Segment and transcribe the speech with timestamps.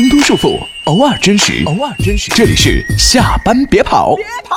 [0.00, 2.30] 挣脱束缚，偶尔真实，偶尔真实。
[2.30, 4.56] 这里是下班别跑，别跑。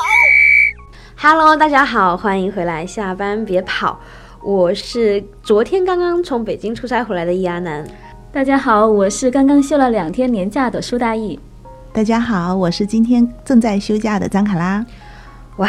[1.17, 3.99] Hello，大家好，欢迎回来，下班别跑。
[4.41, 7.85] 我是昨天刚刚从北京出差回来的易阿南。
[8.31, 11.37] 大家好，我是刚刚休了两天年假的苏大义。
[11.91, 14.85] 大家好，我是今天正在休假的张卡拉。
[15.57, 15.67] 哇，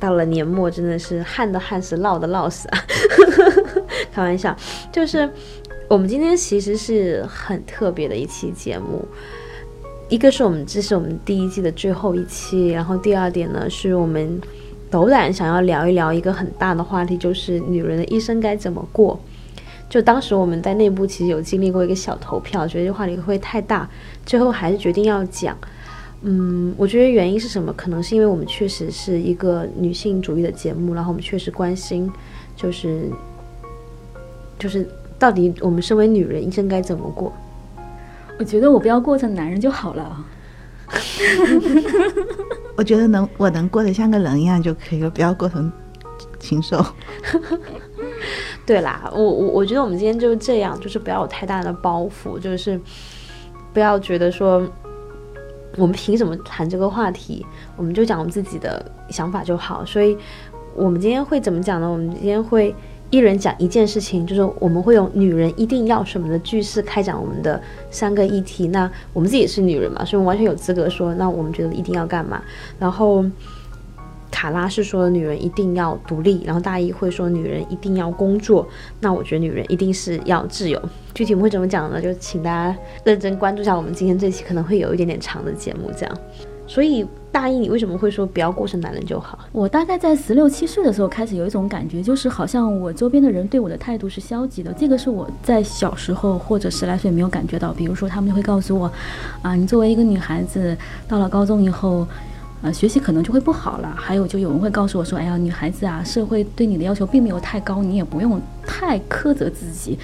[0.00, 2.78] 到了年末真的是旱的旱死，涝的涝死啊！
[4.12, 4.54] 开玩笑，
[4.92, 5.30] 就是
[5.88, 9.04] 我们今天其实是很特别的一期节目。
[10.08, 14.40] 一个是我们这是我们第一季的最后一期，然后第二点呢，是我们
[14.90, 19.18] 斗胆想要聊一聊一个很大的话题，就是女人的一生该怎么过。
[19.88, 23.88] 就当时我们在内部其实有经历过一个小投票，觉得这话题会太大，
[24.24, 25.56] 最后还是决定要讲。
[26.22, 27.72] 嗯，我觉得原因是什么？
[27.74, 32.10] 可能是因为我们确实是一个女性主义的节目，然后我们确实关心，
[32.56, 33.10] 就是
[34.58, 34.88] 就是
[35.24, 37.32] 到底我们身为女人一生该怎么过。
[38.38, 40.22] 我觉得我不要过成男人就好了。
[42.76, 45.72] 我觉得能我能过得像个人一样就可以了，不要过成
[46.38, 46.84] 禽兽。
[48.66, 52.78] 对啦，我我我觉得我们今天就是这样，就是不要有太大的包袱，就是
[53.72, 54.62] 不要觉得说
[55.78, 57.46] 我们凭什么谈这个话题，
[57.78, 59.82] 我们就讲我们自己的想法就好。
[59.86, 60.18] 所以，
[60.74, 61.90] 我们今天会怎么讲呢？
[61.90, 62.74] 我们今天会
[63.14, 68.66] 一人讲一件事情，就是我们会用“女人一定要什么”的句式开展我们的三个议题。
[68.66, 72.42] 那我们自己也是女人嘛，所以我们完全有资格说，那我们觉得一定要干嘛。
[72.78, 73.24] 然后。
[74.30, 78.66] 卡拉是说女人一定要独立，然后大一会说女人一定要工作，
[78.98, 80.82] 那我觉得女人一定是要自由。
[81.14, 82.00] 具体我们会怎么讲呢？
[82.02, 86.18] 就请大家认真关注一下我们今天这期可能会有一点点长的节目，这样。
[86.66, 89.36] 所以大一你为什么会说不要过成男人就好？
[89.50, 94.72] 我大概在十六七岁的时候开始有一种感觉，就是好像我周边的人对我的态度是消极的。
[94.74, 98.88] 这个是我在小时候或者十来岁没有感觉到，比如说他们就会告诉我，
[99.42, 100.76] 啊，你作为一个女孩子，
[101.08, 102.06] 到了高中以后。
[102.62, 103.92] 呃，学习可能就会不好了。
[103.94, 109.98] 还有，就有人会告诉我说：“哎呀，女孩子啊，社会对你的要求并没有太高，你也不用太苛责自己。”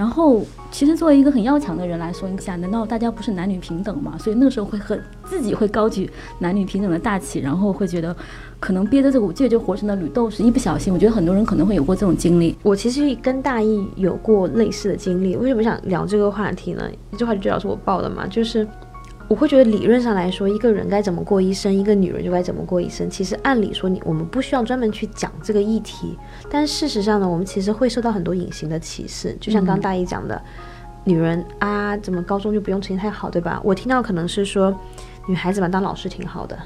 [0.00, 0.40] 然后，
[0.70, 4.16] 其实作为一个很要强的人来说，你想，难道大家不是男女平等吗？
[4.18, 8.16] 所以那个时候会很自己会高举男女平等的大旗，然后会觉得
[8.58, 10.42] 可能憋着这股劲就活成了女斗士。
[10.42, 12.56] 一不小心，我觉得很多人可能会有过这种经历。
[12.62, 15.36] 我其实跟大艺有过类似的经历。
[15.36, 16.90] 为什么想聊这个话题呢？
[17.12, 18.66] 一句话就主要是我报的嘛，就是。
[19.30, 23.08] 我会觉得理论上来说，一个人该怎么过一生，一个女人就该怎么过一生。
[23.08, 26.18] 其实按理说，你我们不需要专门去讲这个议题，
[26.50, 29.36] 但事实上呢，我们其实会受到很多隐形的歧视。
[29.40, 30.42] 就像刚大一讲的，
[31.04, 33.60] 女人啊，怎么高中就不用成绩太好，对吧？
[33.62, 34.76] 我听到可能是说，
[35.28, 36.58] 女孩子嘛，当老师挺好的，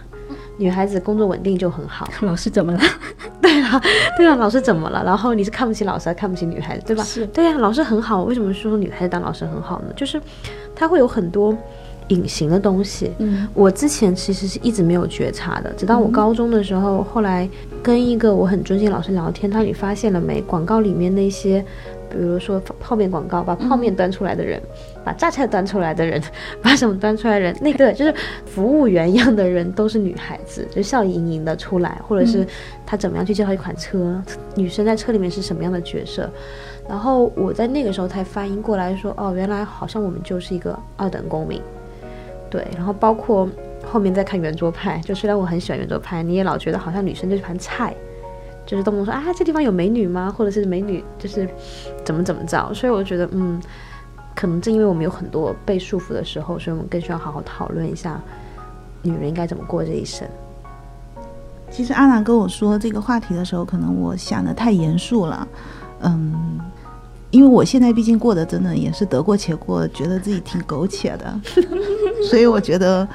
[0.56, 2.08] 女孩子工作稳定就很好。
[2.22, 2.80] 老师怎么了？
[3.42, 3.78] 对啊，
[4.16, 5.04] 对啊，老师怎么了？
[5.04, 7.04] 然后你是看不起老师，还看不起女孩子，对吧？
[7.04, 7.26] 是。
[7.26, 9.92] 对呀，老师很好，为什么说女孩子当老师很好呢？
[9.94, 10.18] 就是
[10.74, 11.54] 她会有很多。
[12.08, 17.48] 隐形的东西，嗯，我之前其实是一直没有觉察的，直到我高中的时候，后来
[17.82, 20.40] 跟一个我很尊敬老师聊天，他你发现了没？
[20.42, 21.64] 广告里面那些，
[22.10, 24.60] 比如说泡面广告，把泡面端出来的人，
[25.02, 26.22] 把榨菜端出来的人，
[26.62, 28.14] 把什么端出来的人，那个就是
[28.44, 32.46] 服务员一样的人，都是女孩子，就笑盈盈的出来，或者是
[32.84, 34.22] 他怎么样去介绍一款车，
[34.54, 36.28] 女生在车里面是什么样的角色，
[36.86, 41.58] 然后我在那个时候才反应过来说，哦，原来好像我们就是一个二等公民。
[42.54, 43.48] 对，然后包括
[43.84, 47.92] 后面再看圆桌派，就虽然我很喜欢圆桌派，你也老觉得好像女生就是盘菜，
[48.64, 50.32] 就是动不动说啊这地方有美女吗？
[50.38, 51.48] 或者是美女就是
[52.04, 52.72] 怎么怎么着？
[52.72, 53.60] 所以我觉得，嗯，
[54.36, 58.20] 可能正因为我们有很多被束缚的时候，所以我们更需要好好讨论一下
[59.02, 60.28] 女人应该怎么过这一生。
[61.72, 65.48] 其实阿南跟我说这个话题的时候，可能我想的太严肃了，
[66.02, 66.60] 嗯。
[67.34, 71.40] 因为我现在毕竟过得真的也是得过且过，觉得自己挺苟且的，
[72.30, 73.06] 所以我觉得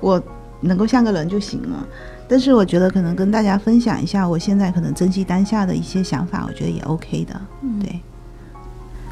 [0.00, 0.20] 我
[0.62, 1.86] 能够像个人就行了。
[2.26, 7.38] 但是我觉得可能跟大家分享一下我现在可能珍惜当下的一些想法，我觉得也 OK 的。
[7.78, 8.00] 对，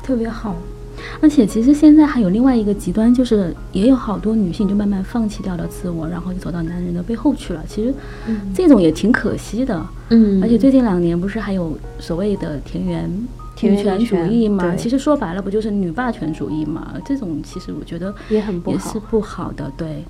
[0.03, 0.57] 特别好。
[1.21, 7.63] 而且其实现在还有另外一个极端，就是也有好多女性就慢慢放弃掉了自我，然后就走到男人的背后去了。
[7.69, 7.93] 其实
[8.55, 9.87] 这种也挺可惜的。
[10.09, 10.43] 嗯。
[10.43, 13.11] 而且最近两年不是还有所谓的田园。
[13.63, 16.95] 女权主义嘛，其实说白了不就是女霸权主义嘛？
[17.05, 19.71] 这种其实我觉得也很不好，也是不好的。
[19.77, 20.05] 对，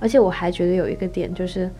[0.00, 1.70] 而且我还觉得有一个点就是。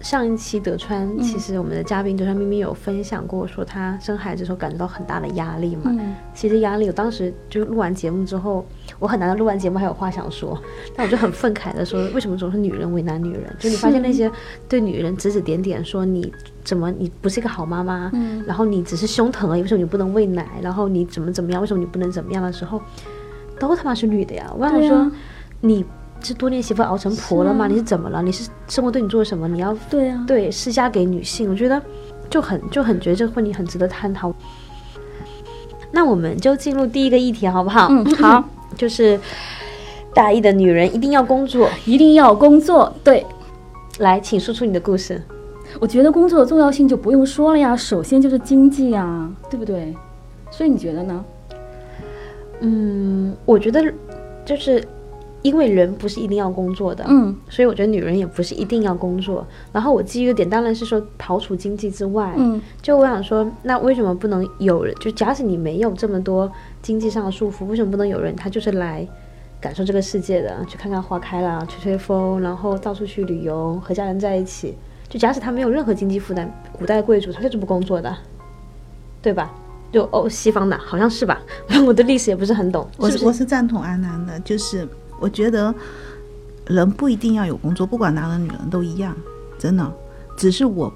[0.00, 5.90] 上一期德川，其实我们的嘉宾德川咪咪有分享过，说她生孩子的时候感觉到很大的压力嘛。
[6.34, 8.64] 其实压力，我当时就录完节目之后，
[8.98, 10.56] 我很难得录完节目还有话想说，
[10.94, 13.44] 但我就很愤慨的说，为什么总是女人为难女人？
[13.58, 14.30] 就你发现那些
[14.68, 16.30] 对女人指指点点，说你
[16.62, 18.12] 怎么你不是一个好妈妈，
[18.46, 20.46] 然后你只是胸疼而已，为什么你不能喂奶？
[20.62, 21.60] 然后你怎么怎么样？
[21.60, 22.80] 为什么你不能怎么样的时候，
[23.58, 24.52] 都他妈是女的呀！
[24.56, 25.10] 我想说，
[25.62, 25.84] 你
[26.22, 27.66] 是多年媳妇熬成婆了吗？
[27.68, 28.22] 你是怎么了？
[28.22, 29.46] 你是生活对你做了什么？
[29.48, 31.80] 你要对啊，对施加给女性，我觉得
[32.28, 34.32] 就很就很觉得这个问题很值得探讨。
[35.92, 37.86] 那我们就进入第一个议题好不好？
[37.90, 38.44] 嗯，好，
[38.76, 39.18] 就是
[40.12, 42.92] 大一的女人一定要工作，一定要工作。
[43.04, 43.24] 对，
[43.98, 45.22] 来，请说出你的故事。
[45.80, 49.94] 我觉得工作的重要性就不用说了呀，首先就是经济啊，对不对？
[50.50, 51.24] 所以你觉得呢？
[52.60, 53.82] 嗯，我觉得
[54.44, 54.82] 就是
[55.46, 59.46] 因为人不是一定要工作的，嗯，所以我觉得女人也不是一定要工作。
[59.72, 64.92] 然后我基于的点当然是说，刨除经济之外，嗯，就我想说，那为什么不能有人？
[64.96, 66.50] 就假使你没有这么多
[66.82, 69.06] 经济上的束缚，为什么不能有人他就是来
[69.60, 74.74] 感受这个世界的，去看看花开了，吹吹风，然后到处去旅游，和家人在一起？
[75.08, 78.12] 就假使他没有任何经济负担，古代贵族他就是不工作的，
[79.22, 79.54] 对吧？
[79.92, 81.40] 就哦，西方的好像是吧？
[81.86, 82.86] 我的历史也不是很懂。
[82.98, 84.86] 我是我是赞同安南的，就是
[85.20, 85.74] 我觉得
[86.66, 89.16] 人不一定要有工作，不管男人女人都一样，
[89.58, 89.92] 真的，
[90.36, 90.92] 只是我。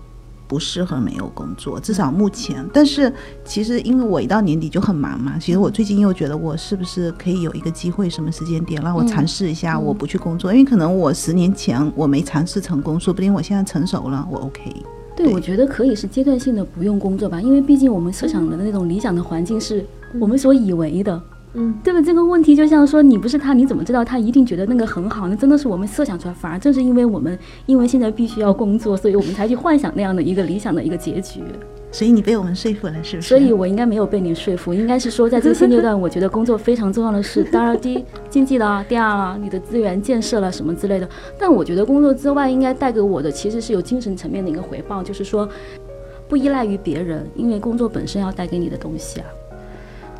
[0.51, 2.69] 不适合没有工作，至少目前。
[2.73, 3.13] 但是
[3.45, 14.75] 其实因为我一到年底就很忙嘛，其实我最近又觉得我是不是可以有一个机会，什么时间点让我尝试一下，我不去工作，因为可能我十年前我没尝试成功，说不定我现在成熟了，我 OK。
[15.17, 19.87] 对，我觉得可以是阶段性的不用工作吧，因为毕竟我们设想的那种理想的环境是
[20.19, 21.23] 我们所以为的。
[21.55, 22.01] 嗯，对吧？
[22.01, 25.27] 这个问题就像说，你不是他，你怎么知道他一定觉得那个很好？
[25.27, 26.35] 那真的是我们设想出来。
[26.35, 27.37] 反而正是因为我们，
[27.67, 31.41] 因为现在必须要工作，所以我们才去幻想那样的一个理想的一个结局。
[31.91, 33.29] 所以你被我们说服了，是不是？
[33.29, 41.09] 所以我应该没有被你说服，应该是说，在这个现阶段，我觉得工作非常重要的是，当然第一经济了，第二了你的资源建设了什么之类的。
[41.37, 45.49] 但我觉得工作之外，应该带给我的其实是有精神层面的一个回报，就是说
[46.29, 49.27] 不依赖于别人，因为工作本身要带给你的东西啊。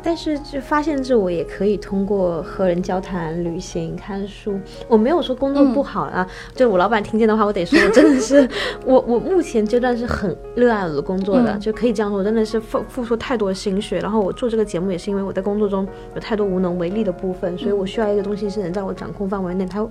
[0.03, 4.59] 但是，就发现自我也可以通过和人交谈、旅行、看书。
[4.87, 8.47] 我没有说工作不好啊，就我老板听见的话，我得说，我真的是
[8.85, 13.99] 我我目前阶段是很热爱我的工作的，就可以这样说，我真的是付付出太多心血。
[13.99, 19.87] 然后我做这个节目也是因为我在工作中有太多无能为力的部分，所以我需要一个东西是能在我掌控范围内，它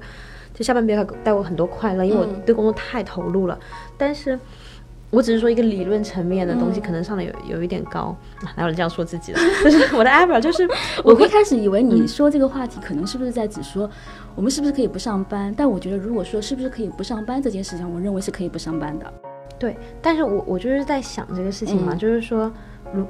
[0.52, 3.58] 就下半别带我很多快乐，因为我对工作太投入了。
[3.96, 4.38] 但是。
[5.10, 8.16] 我只是说一个理论层面的东西，可能上的有有一点高，
[8.56, 9.40] 哪有人这样说自己的？
[9.64, 10.68] 就是我的 ever，就是
[11.02, 13.90] 我会开始以为你说这个话题，可能是不是在只说
[14.36, 15.52] 我们是不是可以不上班？
[15.56, 19.12] 但我觉得如果说是不是可以不上班这件事情，我认为是可以不上班的。
[19.58, 22.50] 对，但是我我就是在想这个事情嘛，就是说，
[22.94, 23.04] 如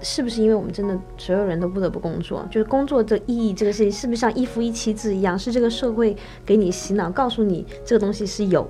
[0.00, 2.44] 是不是因为我们真的所有人都不得不工作？
[2.50, 6.16] 就是工作的意义这个事情，是不是像一夫一妻制一样，是这个社会
[6.46, 8.66] 给你洗脑，告诉你这个东西是有。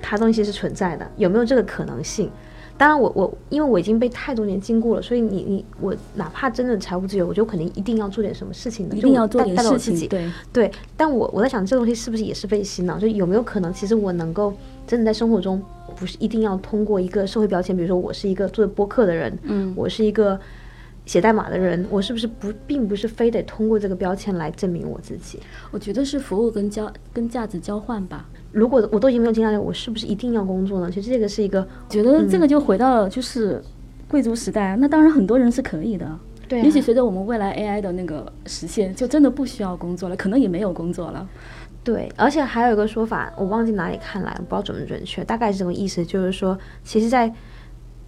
[0.00, 2.30] 它东西是存在的，有没有这个可能性？
[2.78, 10.06] 当然，我我因为我已经被太多年禁锢了，所以你你我哪怕真的财务自由，我就肯定一定要做点什么事情的，一定要做点事情。
[10.10, 12.98] 对对，但我我在想，这东西是不是也是被洗脑？
[12.98, 14.52] 就有没有可能，其实我能够
[14.86, 15.62] 真的在生活中，
[15.96, 20.38] 不是一定要通过一个社会标签，比如说我是一个做播客的人，嗯，我是一个
[21.06, 25.40] 写代码的人，我是不是不并不是非得通过这个标签来证明我自己？
[25.70, 28.28] 我觉得是服务跟交跟价值交换吧。
[28.52, 30.90] 如果我都已经没有经验了，我是不是一定要工作呢？
[30.90, 33.62] 其实这个是一个，觉得这个就回到了就是
[34.08, 34.76] 贵族时代。
[34.76, 36.18] 那当然很多人是可以的，
[36.48, 36.62] 对。
[36.62, 41.28] 也许随着我们未来 AI 的那个实现，就真的不需要工作了，可能也没有工作了。
[41.84, 47.32] 对，而且还有一个说法，我忘记哪里看来，不知道准不准确，大概是这个意思，就是说，其实，在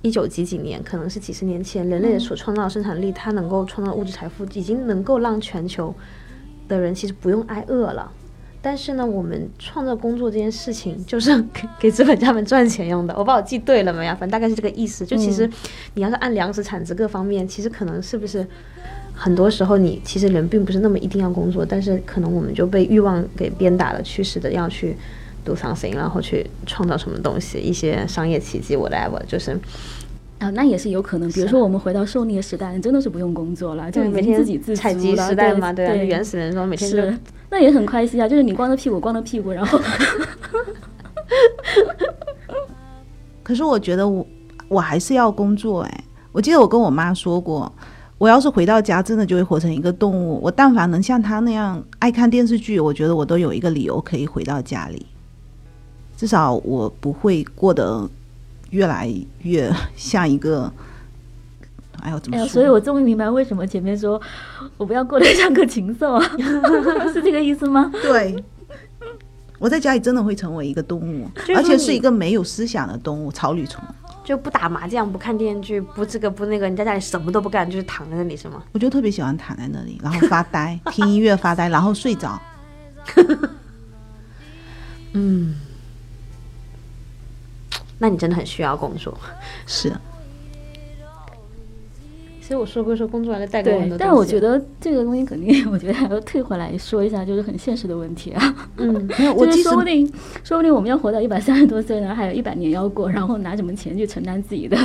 [0.02, 5.94] 一九几几年，可能是几十年前，人类所创造的生产力，它能够创造物质财富，已经能够让全球
[6.68, 8.10] 的人其实不用挨饿了。
[8.60, 13.14] 但是呢，我们创造工作这件事情就是给给资本家们赚钱用的。
[13.16, 14.12] 我把我记对了没呀？
[14.12, 15.06] 反正大概是这个意思。
[15.06, 15.48] 就其实，
[15.94, 18.44] 你要是按粮食产值各方面，其实可能是不是
[19.14, 24.96] 很多时候你其实人并不是那么一定要工作，但是可能我们就被欲望给鞭打了，驱使的要去
[25.44, 29.58] do something，然后去创造什么东西，一些商业奇迹，whatever，就是。
[30.38, 31.28] 啊，那也是有可能。
[31.32, 37.18] 比如说，我们回到狩猎时代，真的是不用工作了，就每天自给自采集时代嘛，对对，原始人说每天是，
[37.50, 39.80] 那也很开心啊，就是你光着屁股，光着屁股，然后。
[43.42, 44.24] 可是我觉得我
[44.68, 47.72] 我还是要工作哎，我记得我跟我妈说过，
[48.16, 50.38] 我要是回到家，真的就会活成一个动物。
[50.40, 55.04] 我但凡能像她那样爱看电视剧，我觉得我都有一个理由可以回到家里，
[56.18, 58.06] 至少我不会过得。
[58.70, 59.10] 越来
[59.44, 60.70] 越像一个，
[62.02, 62.46] 哎呦，怎么说？
[62.46, 64.20] 所以我终于明白为什么前面说
[64.76, 66.22] 我不要过得像个禽兽啊，
[67.10, 67.90] 是这个意思吗？
[68.02, 68.36] 对，
[69.58, 73.82] 我在家里真的会成为一个动物，而且是一个没有思想的动物——草履虫。
[74.22, 78.62] 就不打麻将、不看电视剧、不这个不那个，你在家里什么都不干，就是躺在那里是吗？
[78.72, 82.38] 我就特别喜欢躺在那里，然后发呆，听音乐发呆，然后睡着。
[85.14, 85.54] 嗯，
[87.98, 89.16] 那你真的很需要工作。
[89.66, 89.92] 是，
[92.48, 98.68] 其实我说归说，工作还是带给我很多对，但我觉得这个东西肯定，我觉得还要退回来说一下，就是很现实的问题啊。
[98.78, 100.10] 嗯， 没有，我就是说不定，
[100.42, 104.78] 说不定我们要活到一百三十多岁呢，还有一百年要过，然后拿什么钱去承担自己的？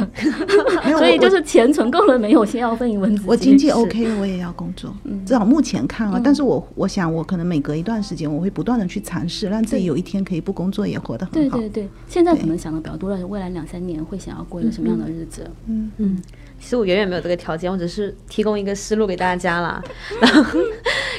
[0.98, 3.30] 所以就是钱存够了没有，先要问一问自己。
[3.30, 6.20] 我经济 OK，我也要工作，嗯至少目前看啊。
[6.22, 11.58] 但是我我想，我可能每隔一段时间，我会不断的去尝试，让自己有一天可以不工作也活得很好。
[11.58, 15.50] 对对对，现在可能想的比较多了，未来两三年会想要过一个什么样的日子？
[15.68, 16.22] 嗯嗯，
[16.64, 19.84] 其实我远远没有这个条件，我只是提供一个思路给大家啦。
[20.22, 20.60] 然后，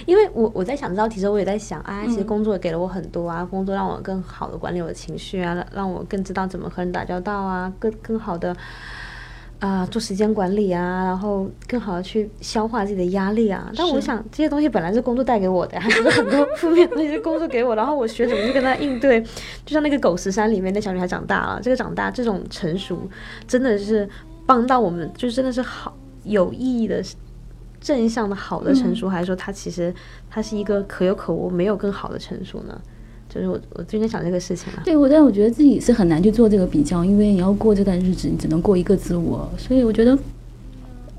[0.06, 8.56] 因为我我在想这道题的时候，我也在想啊，其实工作给了我很多啊，工作让我更好的管理我的情绪啊，让让我更知道怎么和人打交道啊，更更好的。
[9.60, 13.72] 啊、做时间管理啊，然后更好的去消化自己的压力啊。
[13.74, 19.22] 但我想这些东西本来是工作带给我的，还是很多负面的东西是工作给我，然后我学怎么去跟他应对。
[19.64, 23.08] 就像那个狗十三里面那小女孩长大了，这个长大这种成熟，
[23.48, 24.06] 真的是
[24.46, 27.02] 帮到我们，就是真的是好有意义的。
[27.80, 29.94] 正向的好的成熟，还是说它其实
[30.30, 32.80] 它是一个可有可无，没有更好的成熟呢？
[33.28, 34.80] 就是我我最近在想这个事情啊。
[34.86, 40.18] 对，我但我觉得自己是很难去做这个比较，因为你要过这段日子，你只能过一个自我，所以我觉得，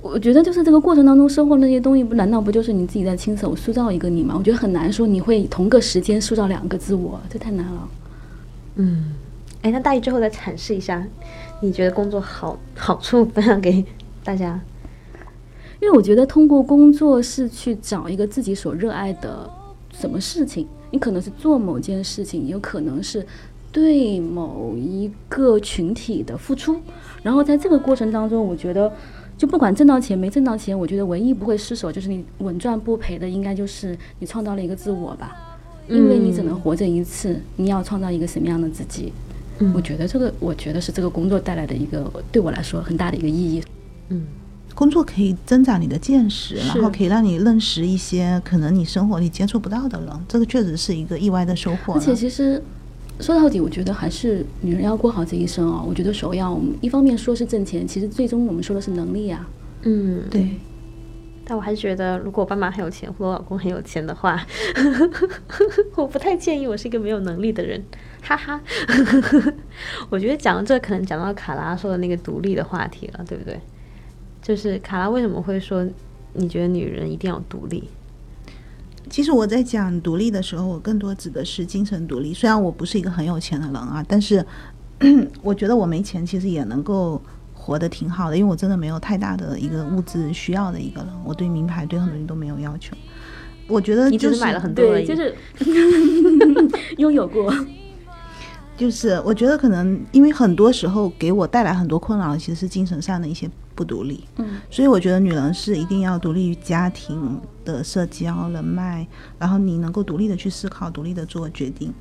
[0.02, 4.34] 我觉得就是这个过程当中收获那些东西，不难道不就是你自己在亲手塑造一个你吗？
[4.36, 7.90] 我觉得很难说你会同个时间塑造两个自我，这太难了。
[8.78, 9.14] 嗯，
[9.62, 11.06] 哎，那大一最后再阐释一下，
[11.62, 13.84] 你觉得工作好好处分享给
[14.24, 14.60] 大家。
[15.82, 19.50] 因为我觉得通过工作是去找一个自己所热爱的
[19.94, 23.26] 什么事情，你可能是做某件事情，也有可能是
[23.72, 26.80] 对某一个群体的付出。
[27.22, 28.92] 然后在这个过程当中，我觉得
[29.38, 35.36] 就不管挣到钱没挣到钱，我觉得唯一不会失手就是你稳赚不赔的，应该就是你创造了一个自我吧。
[35.88, 39.14] 因为你只能活着一次，你要创造一个什么样的自己？
[39.74, 43.64] 我觉得这个，我觉得是这个工作带来的一个对我来说很大的一个意义。
[44.10, 44.26] 嗯
[44.74, 52.14] 工作可以增长你的见识，然后可以让你认识一些可能你生活里接触不到的人，这个确实是一个意外的收获而且。
[52.14, 52.62] 其实
[53.22, 55.86] 说到底，我觉得还是女人要过好这一生哦。
[55.88, 59.48] 我觉得首要，我们一方面说是挣钱，其实最终我们说的是能力啊。
[59.84, 60.50] 嗯，对，
[61.46, 64.44] 但我还是觉得，如果我爸妈很有钱，或者我老公很有钱的话，
[65.96, 67.84] 我不太建议我是一个没有能力的人，
[68.22, 68.60] 哈哈。
[70.10, 73.60] 我觉得讲到这，可能讲到卡拉说的那个独立的话题了，对不对？
[74.42, 75.88] 就是卡拉为什么会说，
[76.34, 77.88] 你觉得女人一定要独立？
[79.08, 82.34] 其实我在讲独立的时候，我更多指的是精神独立。
[82.34, 84.44] 虽然我不是一个很有钱的人啊，但是
[85.44, 87.22] 我觉得我没钱其实也能够
[87.66, 91.10] 活得挺好的，因为我真的没有太大的一个物质需要的一个人。
[91.24, 92.96] 我对名牌对很多东西都没有要求。
[93.68, 95.06] 我觉得就是你只买了很多而，已。
[95.08, 95.34] 就是
[97.00, 97.52] 拥有过。
[98.78, 109.08] 就是我觉得可能因为很多时候给我带来很多困扰的其实是精神上的一些不独立，嗯，所以我觉得女人是一定要独立于家庭的社交人脉，
[109.40, 111.92] 然后你能够独立的去思考，独立的做决定。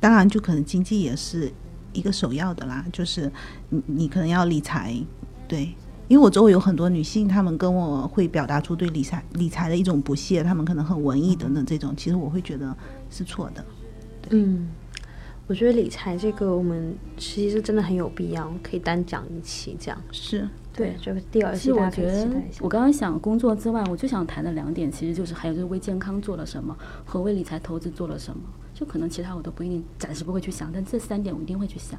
[0.00, 1.50] 当然，就可能经济也是
[1.98, 3.30] 一个首要的啦，就是
[3.68, 4.94] 你你可能要理财，
[5.46, 5.74] 对。
[6.06, 12.74] 因为我周围有很多女性，她们跟我会表达出对理财理财的一种不屑，她们可能很文艺等等这种，其实我会觉得
[13.10, 13.62] 是错的。
[14.30, 14.70] 嗯，
[15.46, 20.02] 我觉得理财这个，我们其实真的很有必要，可以单讲一期这样。
[20.10, 22.26] 是，对就是第二期我觉得
[22.60, 26.74] 我刚刚想工作之外，我最想谈的两点，其实就是还有就是为健康做了什么
[27.04, 28.40] 和为理财投资做了什么。
[28.78, 31.98] 就可能其他我都不一定，暂时不会去想，但这三点我一定会去想。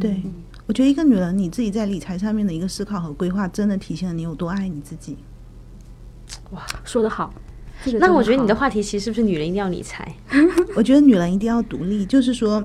[0.00, 0.20] 对，
[0.66, 5.16] 我觉得一个女人你自己在理财上面的一个思考和规划，真的体现了你有多爱你自己。
[6.50, 7.32] 哇说得好，
[7.84, 10.12] 这个那我觉得你的话题其实是不是女人一定要理财？
[10.74, 12.60] 我觉得女人一定要独立，就是说，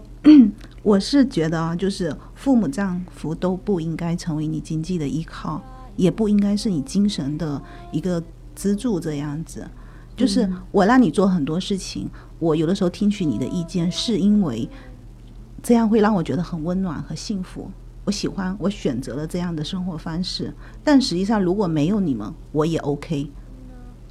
[0.81, 5.61] 我是觉得啊，就是父母、丈夫都不应该成为你经济的依靠，
[5.95, 8.23] 也不应该是你精神的一个
[8.55, 9.63] 支柱，这样子。
[10.17, 12.09] 就是我让你做很多事情，
[12.41, 14.67] 我有的时候听取你的意见，是因为
[15.61, 17.69] 这样会让我觉得很温暖和幸福。
[18.03, 20.51] 我喜欢，我选择了这样的生活方式。
[20.83, 23.29] 但实际上，如果没有你们，我也 OK。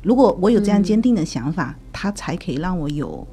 [0.04, 3.26] 如果我有这样坚定的想法，它才可以让我有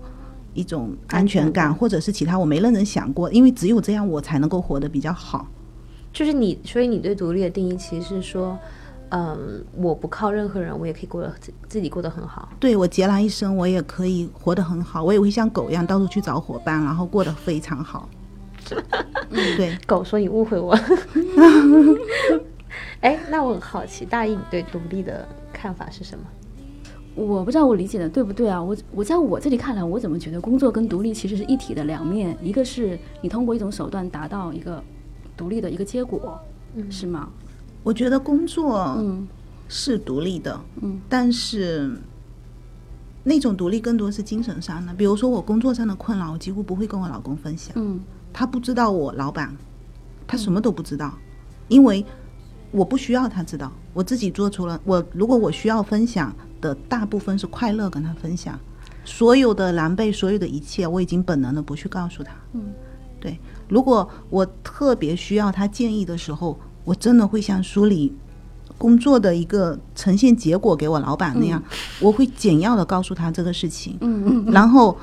[0.56, 5.48] 一种安全感，安全感或者是其他我没认真想过，因为只有这样我才能够活得比较好。
[6.12, 8.58] 就是你，所以你对独立的定义其实是说，
[9.10, 12.50] 嗯，我不靠任何人，我也可以过得自自己过得很好。
[12.60, 18.10] 对我孑然一身，我也可以活得很好，我也会像狗一样到处去找伙伴，然后过得非常好。
[19.30, 20.76] 嗯 对，狗说你误会我。
[23.00, 26.24] 哎，那我很好奇，大一你对独立的看法是什么？
[27.16, 28.62] 我不知道我理解的对不对啊？
[28.62, 34.84] 我我在我这里看来，我怎么觉得工作跟独立其实是一体的两面，一个是你通过一种手段达到一个
[35.38, 36.38] 独立的一个结果，
[36.90, 37.30] 是吗？
[37.84, 39.28] 我觉得工作嗯。
[39.70, 41.92] 是独立的，嗯，但是
[43.26, 44.94] 那种独立更多是精神上的。
[44.94, 48.00] 比如说我工作上的困扰，我几乎不会跟我老公分享，嗯。
[48.32, 49.54] 他不知道我老板，
[50.26, 51.14] 他什么都不知道，
[51.68, 52.06] 因为
[52.72, 58.58] 我不需要他知道，我自己做出了我如果我需要分享的大部分是快乐跟他分享，
[59.04, 62.34] 所有的狼狈，所有的一切，我已经本能的不去告诉他。
[62.54, 62.72] 嗯，
[63.20, 66.58] 对，如果我特别需要他建议的时候，
[66.88, 68.14] 我真的会像书里
[68.78, 71.62] 工作的一个呈现结果给我老板那样，
[72.00, 74.98] 我会简要的告诉他这个事情，嗯嗯然后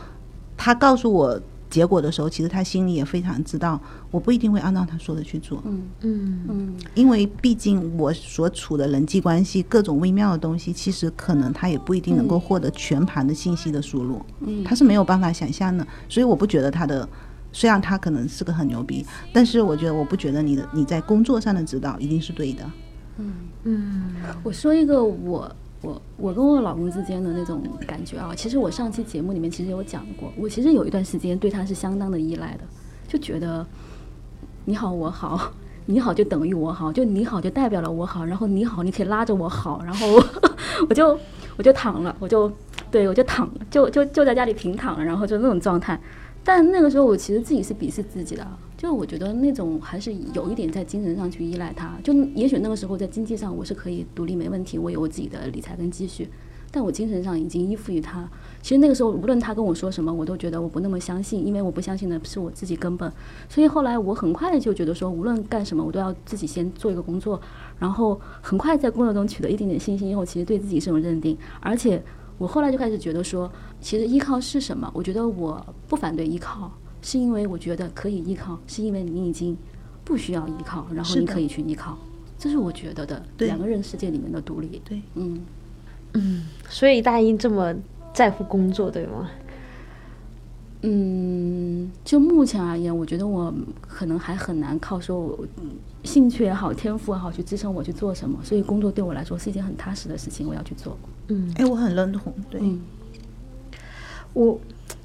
[0.57, 1.38] 他告诉我
[1.69, 3.79] 结果的时候，其实他心里也非常知道，
[4.11, 6.41] 我不一定会按照他说的去做，嗯嗯。
[6.49, 6.75] 嗯。
[6.95, 14.64] 因为毕竟我所处的人际关系各种微妙的东西，其实可能他也不一定能够获得全盘的信息的输入，嗯。
[14.64, 17.07] 他是没有办法想象的，所以我不觉得他的。
[17.54, 22.68] 虽然他可能是个很牛逼，但是我觉得我不觉得你的你在工作上的指导一定是对的。
[23.16, 23.32] 嗯
[23.62, 25.49] 嗯我说一个我
[25.80, 32.64] 我我跟我老公之间的那种感觉啊，其实我上期节目里面其实有讲过，我其实有一段时间对他是相当的依赖的，
[33.06, 33.64] 就觉得
[34.64, 35.52] 你好我好，
[35.87, 40.20] 你好就等于我好，就你好就代表了我好，然后你好你可以拉着我好，然后
[40.90, 41.16] 我就
[41.56, 42.50] 我就躺了，我就
[42.90, 46.00] 对我就躺就就就在家里平躺了，然后就那种状态。
[46.46, 48.46] 但那个时候我其实自己是鄙视自己的，
[48.76, 51.96] 就我觉得那种还是有一点在精神上去依赖他。
[52.04, 56.28] 就也许那个时候在经济上我是可以独立没问题，我有我自己的理财跟积蓄，
[56.70, 58.28] 但我精神上已经依附于他。
[58.60, 63.10] 其实那个时候无论他跟我说什么，我都觉得我不那么相信，因为我不相信的是我自己根本。
[63.48, 67.40] 所以后来我很快就觉得说，无论干什么，我都要自己先做一个工作，
[67.78, 72.02] 然后很快在工作中取得一点点信心以后，其实对自己是种认定，而且。
[72.38, 73.50] 我后来就开始觉得说，
[73.81, 74.91] 其实依靠是什么？
[74.95, 79.57] 我觉得我不反对依靠，是因为我觉得可以依靠，是因为你已经
[80.05, 81.97] 不需要依靠，然后你可以去依靠，
[82.38, 84.83] 这是我觉得的两个人世界里面的独立。
[84.85, 85.40] 对，嗯，
[86.14, 87.75] 嗯，所以大英这么
[88.12, 89.31] 在乎工作，对吗？
[90.87, 95.70] 嗯，就目前而言，我觉得我可能还很难靠说我嗯
[96.03, 100.94] 兴趣也好、天赋也好去支撑我去做什么，所以工作对我来说是一件很踏实的事情，我要去做。
[101.29, 102.83] 嗯，哎，我很认同，对，嗯
[104.35, 104.59] 我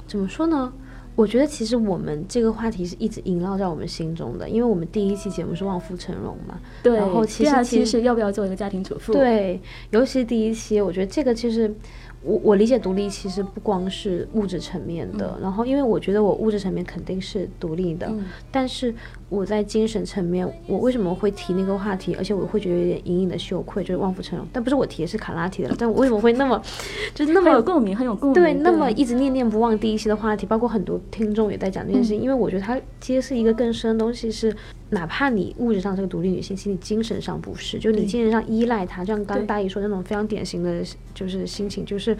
[0.05, 0.73] 怎么说呢？
[1.15, 6.95] 我觉得其实我们这个话题是一直萦绕在我们心中的，因为我们第一期节目是望夫成龙嘛，对。
[6.95, 9.59] 然后其第二期实其实是要不要做一个家庭主妇？，对，
[9.91, 11.73] 尤其是第一期，我觉得这个其实
[12.21, 18.25] 我我理解独立其实不光是物质层面的，然后因为我觉得我物质层面肯定是独立的，嗯。
[18.51, 18.93] 但是
[19.29, 26.59] 我在精神层面，我为什么会提那个话题，而且我会觉得有点隐隐的羞愧，就是望夫成龙，但不是我提，是卡拉提的，但我为什么会那么
[27.13, 28.33] 就是那么有共鸣，很有共鸣。
[28.33, 32.11] 对，那么一直念念不忘第一期的话题，包括很多听众也在讲这件事嗯。
[32.13, 34.55] 情，因为我觉得它揭示一个更深的东西是，
[34.89, 42.17] 哪怕你物质上是个独立女性，其实你精神上不是，就你精神上依赖他，就像刚刚大姨说的那种非常典型的，就是心情，就是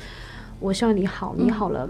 [0.60, 1.90] 我希望你好，你好了、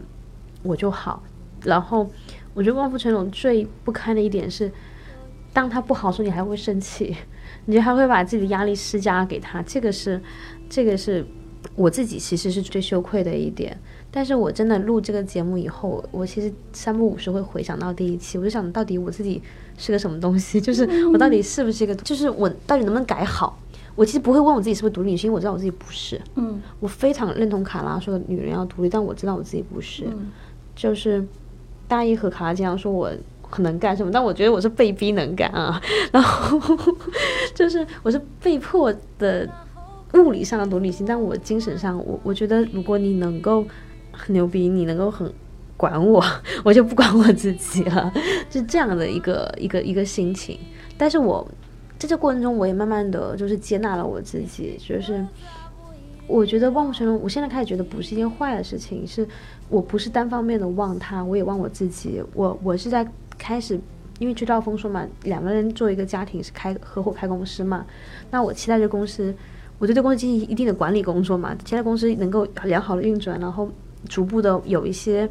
[0.64, 1.22] 我就好。
[1.66, 2.10] 然后
[2.54, 4.72] 我觉得望夫成龙最不堪的一点是，
[5.54, 7.16] 当他不好的时候，你还会生气，
[7.66, 10.22] 你还会把自己的压力施加给他，这个是，
[10.70, 11.26] 这个是
[11.76, 13.78] 我自己其实是最羞愧的一点。
[14.12, 19.42] 但是我真的录这个节目以后，我其实三不五时会回想到第一期，我就想到底我自己
[19.78, 23.60] 是个什么东西， 就是我到底是不是一个，就是我到底能不能改好。
[23.96, 26.20] 我其实不会问我自己是不是独立女性，因为我知道我自己不是。
[26.36, 30.06] 嗯我非常认同卡拉说的女人要独立，但我知道我自己不是。
[30.06, 30.32] 嗯
[30.76, 31.24] 就是
[31.88, 35.82] 大一和卡拉经常说我很很能干什么，但我觉得我是被逼能干啊。
[36.12, 36.60] 然后
[37.56, 39.50] 就是我是被迫的
[40.14, 43.66] 物理上的独立性，但我精神上，我我觉得如果你能够
[44.12, 45.32] 很牛逼，你能够很
[45.76, 46.24] 管我，
[46.64, 48.12] 我就不管我自己了，
[48.50, 50.60] 是这样的一个一个一个心情。
[50.98, 51.48] 但是我
[51.98, 55.26] 在这过程中，我也慢慢的就是接纳了我自己，就是。
[56.32, 59.28] 我觉得忘不成龙，我现在开始觉得不是一件坏的事情，是
[59.68, 62.22] 我不是单方面的忘他，我也忘我自己。
[62.36, 63.04] 我我是在
[63.40, 63.80] 开始，
[64.20, 67.84] 因为崔道峰说嘛，两个人做一个家庭是开合伙开公司嘛，
[68.30, 69.34] 那我期待这公司，
[69.80, 73.68] 我对这公司进行一定的管理工作嘛，期待公司能够良好的运转，然后
[74.08, 75.28] 逐步的有一些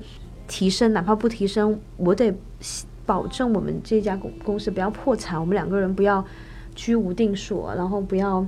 [0.48, 2.34] 提升，哪怕不提升，我得
[3.06, 6.24] 保证我们这家公公司不要破产，我们两个人不要
[6.74, 8.44] 居无定所，然后不要。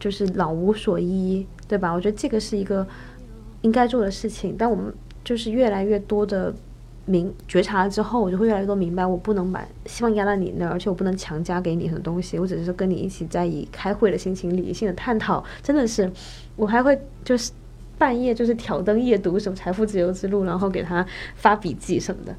[0.00, 1.92] 就是老无所依，对吧？
[1.92, 2.84] 我觉得这个是一个
[3.60, 6.52] 应该做的事情，但我们就是越来越多的
[7.04, 12.38] 明觉察了之后，我就会越来越多明白，我不能把希望压在你那儿，而且我不能强加给你很多东西。
[12.38, 16.10] 我只是跟你一起在以开会的心情理性的探讨，真的是，
[16.54, 17.50] 我还会就是
[17.98, 22.34] 半夜就是挑灯夜读什么《财富自由之路》，然后给他发笔记什么的。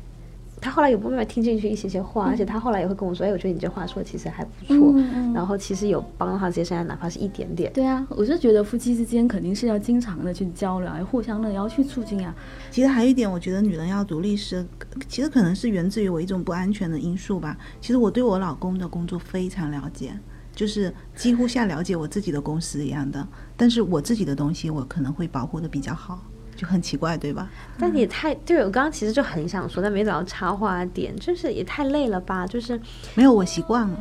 [0.63, 4.93] 他后来有慢慢听进去一些些话，而且他后来也会跟我说：“哎，我觉得你这话说的其实还不错。”
[5.35, 7.69] 然后其实有帮到他这些生涯，哪怕是一点点。
[7.73, 12.33] 对啊，我是觉得夫妻之间肯定是要经常的去交流，互相的要去促进啊。
[12.71, 14.65] 其实还有一点，我觉得女人要独立是，
[15.09, 17.57] 其实可能是源自于我一种不安全的因素吧。
[17.81, 20.17] 其实我对我老公的工作非常了解，
[20.55, 23.27] 就是几乎像了解我自己的公司一样的。
[23.57, 26.23] 但是我自己的东西，我可能会保护的比较好。
[26.55, 27.49] 就很奇怪，对吧？
[27.77, 32.45] 但也太对我刚刚其实就很想说，但没找到插话点，就是也太累了吧？
[32.47, 32.79] 就是
[33.15, 33.97] 没有我习惯了。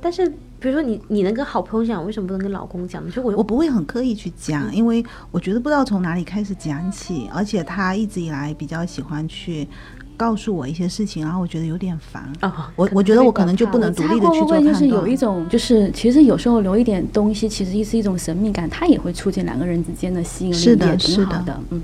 [0.00, 0.28] 但是
[0.60, 3.10] 比如说你你能跟好朋友讲，为什么不能跟老公讲？
[3.10, 9.66] 就我我不会很刻意去讲，因为我觉得不知道从哪里开始讲起，而且他一直以来比较喜欢去
[10.18, 12.70] 告诉我一些事情，然后我觉得有点烦啊。
[12.76, 14.64] 我我觉得我可能就不能独立的去做判断。
[14.64, 21.80] 就是有一种，就是其实有时候留一点东西，其实是一种神秘感，它也会促进两个人之间的吸引力，是的，是的，嗯。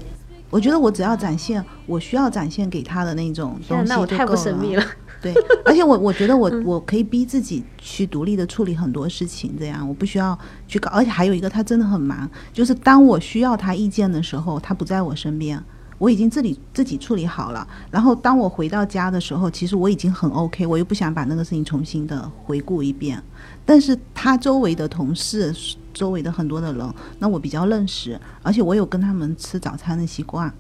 [0.51, 4.85] 我觉得我只要展现我需要展现给他的那种东西，那我太不神秘了。
[5.21, 10.91] 对，而且我我觉得我我可以逼自己去独立的处理很多事情，这样我不需要去搞。
[10.91, 15.61] 而且还有一个，他真的很忙，就是当我需要他意见的时候，他不在我身边。
[15.99, 23.23] 我已经自己自己处理好了，然后当我回到家的时候，其实我已经很 OK，我又不想把那个事情重新的回顾一遍。
[23.65, 25.55] 但是他周围的同事、
[25.93, 30.53] 周围的很多的人，那我比较认识，而且我有跟他们吃早餐的习惯，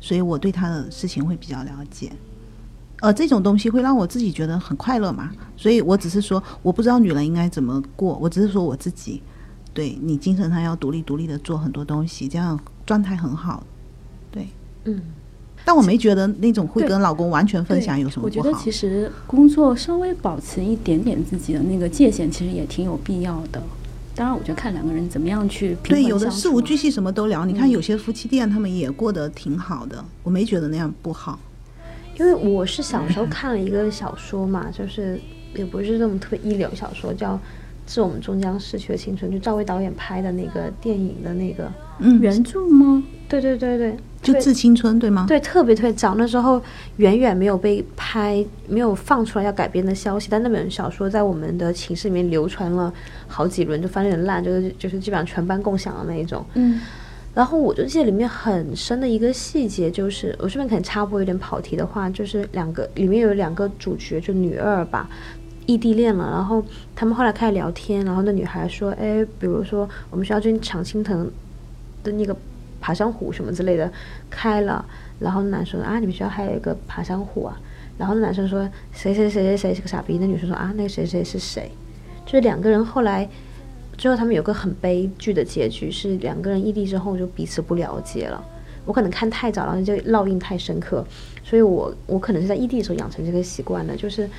[0.00, 2.10] 所以我对他的事情会比较了解。
[3.00, 9.22] 呃，这种东西会让我自己觉得很快乐嘛，所以我只是说，我不知道女人应该怎么过，我只是说我自己，
[9.72, 13.62] 对你精神上要独立独立的做很多东西，这样状态很好，
[14.88, 15.02] 嗯，
[15.64, 23.62] 但我没觉得那种会跟老公完全分享有什么我觉得其实工作稍微保持一点点自己的那个界限，其实也挺有必要的。
[24.14, 27.44] 当然，我觉得看两个人怎么样去对，有的事无巨细什么都聊。
[27.46, 31.38] 你看有些夫妻店，他们也过得挺好的，我没觉得那样不好。
[32.18, 35.20] 因为我是小时候看了一个小说嘛，就是
[35.54, 37.34] 也不是那种特别一流小说，叫
[37.86, 41.70] 《致我们终将逝去的青春》，就赵薇导演拍的那个电影的那个
[42.00, 43.00] 嗯原著吗？
[43.28, 43.96] 对对对对。
[44.20, 45.26] 就致青春对吗？
[45.28, 46.60] 对，特别特别早，那时候
[46.96, 50.26] 远远没有被拍，没有放出来要改编的消息。
[50.28, 52.92] 但那本小说在我们的寝室里面流传了
[53.28, 56.44] 好几轮，就翻的很烂，就是就是基本上全班共享的那一种。
[56.54, 56.80] 嗯。
[57.32, 65.08] 然后我就记得里面很深的一个细节，就是我这边可能插播有点跑题的话，就是两个里面有两个主角，就女二吧，
[65.66, 66.28] 异地恋了。
[66.28, 66.62] 然后
[66.96, 71.30] 他们后来开始聊天，然后那女孩说：“哎，比如说我们学校最近常青藤
[72.02, 72.36] 的那个。”
[72.80, 73.90] 爬山虎什么之类的
[74.30, 74.84] 开了，
[75.18, 77.60] 然后男生啊，你们学校还有一个爬山虎啊？
[77.96, 78.60] 然后那男生说
[78.92, 80.18] 谁谁谁谁谁是个傻逼？
[80.18, 81.70] 那女生说啊，那个谁谁是谁？
[82.24, 83.28] 就是两个人后来
[83.96, 88.40] 最后他们有个很悲剧的结局，是两个人异地之后就彼此不了解了。
[88.84, 91.04] 我可能看太早，然后就烙印太深刻，
[91.42, 94.30] 所以我我可能是在异地的时候养成这个习惯的，就是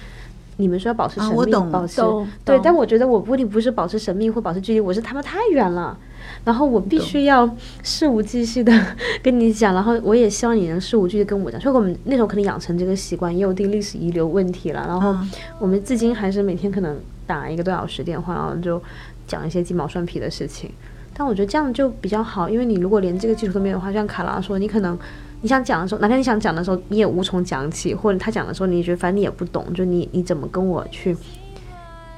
[0.58, 2.02] 你们说要保持神秘，保持
[2.45, 5.95] 对，但我觉得我不一定不是保持神秘或保持距离，我是他们太远了。
[6.43, 7.49] 然后我必须要
[7.84, 8.73] 事无巨细的
[9.21, 11.60] 跟你讲，然后我也希望你能事无巨细跟我讲。
[11.60, 14.86] 所以我们那时候可能养成这个习惯，也有定历史遗留问题了。
[14.88, 15.15] 然后
[15.60, 16.97] 我们至今还是每天可能
[17.28, 18.82] 打一个多小时电话，然后就
[19.28, 20.71] 讲一些鸡毛蒜皮的事情。
[21.13, 24.97] 但我觉得这样就比较好，因为你如果连这个基础都没有的话，像卡拉说，你可能
[25.41, 31.15] 你想讲的时候，哪天你想讲的时候，你也无从讲起，或者他讲的时候，你觉得反正你也不懂，就你你怎么跟我去？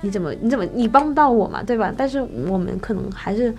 [0.01, 1.93] 你怎么你怎么你帮不到我嘛，对吧？
[1.95, 3.53] 但是我们可能还是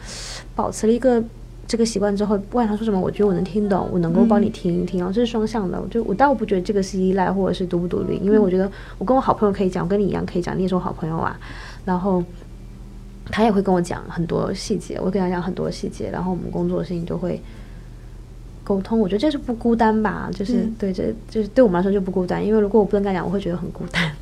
[0.55, 1.23] 保持了一个
[1.67, 5.81] 这个习惯之后，不管他说什么，我觉得我能听懂，我能够帮你听一听，然后这是双向的。
[5.81, 11.39] 我就我倒不觉得这个是依赖或者是独不独立，因为我觉得我跟我好朋友可以讲，我跟你一样可以讲，你也是我好朋友啊。
[11.85, 12.23] 然后
[13.31, 17.41] 他也会跟我讲很多细节，我跟他讲很多细节，然后我们工作的事情就会
[18.65, 18.99] 沟通。
[18.99, 24.13] 我觉得这是不孤单吧，就是对，这就是对我们来说就不孤单，因为如果我不能跟他讲，我会觉得很孤单。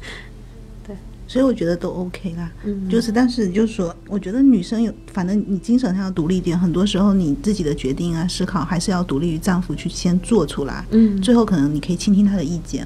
[1.31, 2.51] 所以我觉得都 OK 啦，
[2.91, 12.85] 就是，但是就是说，我觉得女生有，反正你精神上要独立一点，很多时候你自己的决定啊、思考还是要独立于丈夫去先做出来，嗯，最后可能你可以倾听他的意见，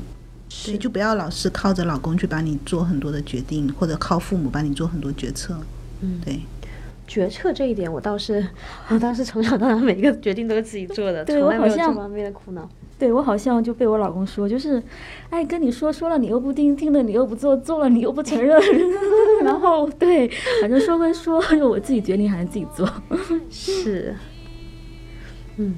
[0.51, 5.57] 所以，就不要老是靠着老公去帮你做很多的决定，或者靠父母帮你做很多决策，
[6.03, 6.39] 嗯，对，
[7.07, 8.47] 决策这一点我倒是，
[8.89, 12.69] 我倒是从小到大每一个决定都是自己做的，对我好像这方面的苦恼。
[12.97, 14.81] 对我好像就被我老公说，就是，
[15.29, 18.59] 哎，跟你说说了你又不听，听了你又不做，做了你又不承认，
[19.43, 22.89] 然后对，反正说归说，我自己决定还是自己做。
[23.51, 24.15] 是，
[25.57, 25.75] 嗯，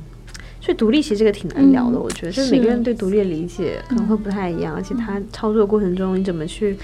[0.60, 6.76] 所以独立其实这个挺难聊的，嗯我觉得，就是是每个人对独立的理解可能会不太一样，而且他操作过程中你怎么去，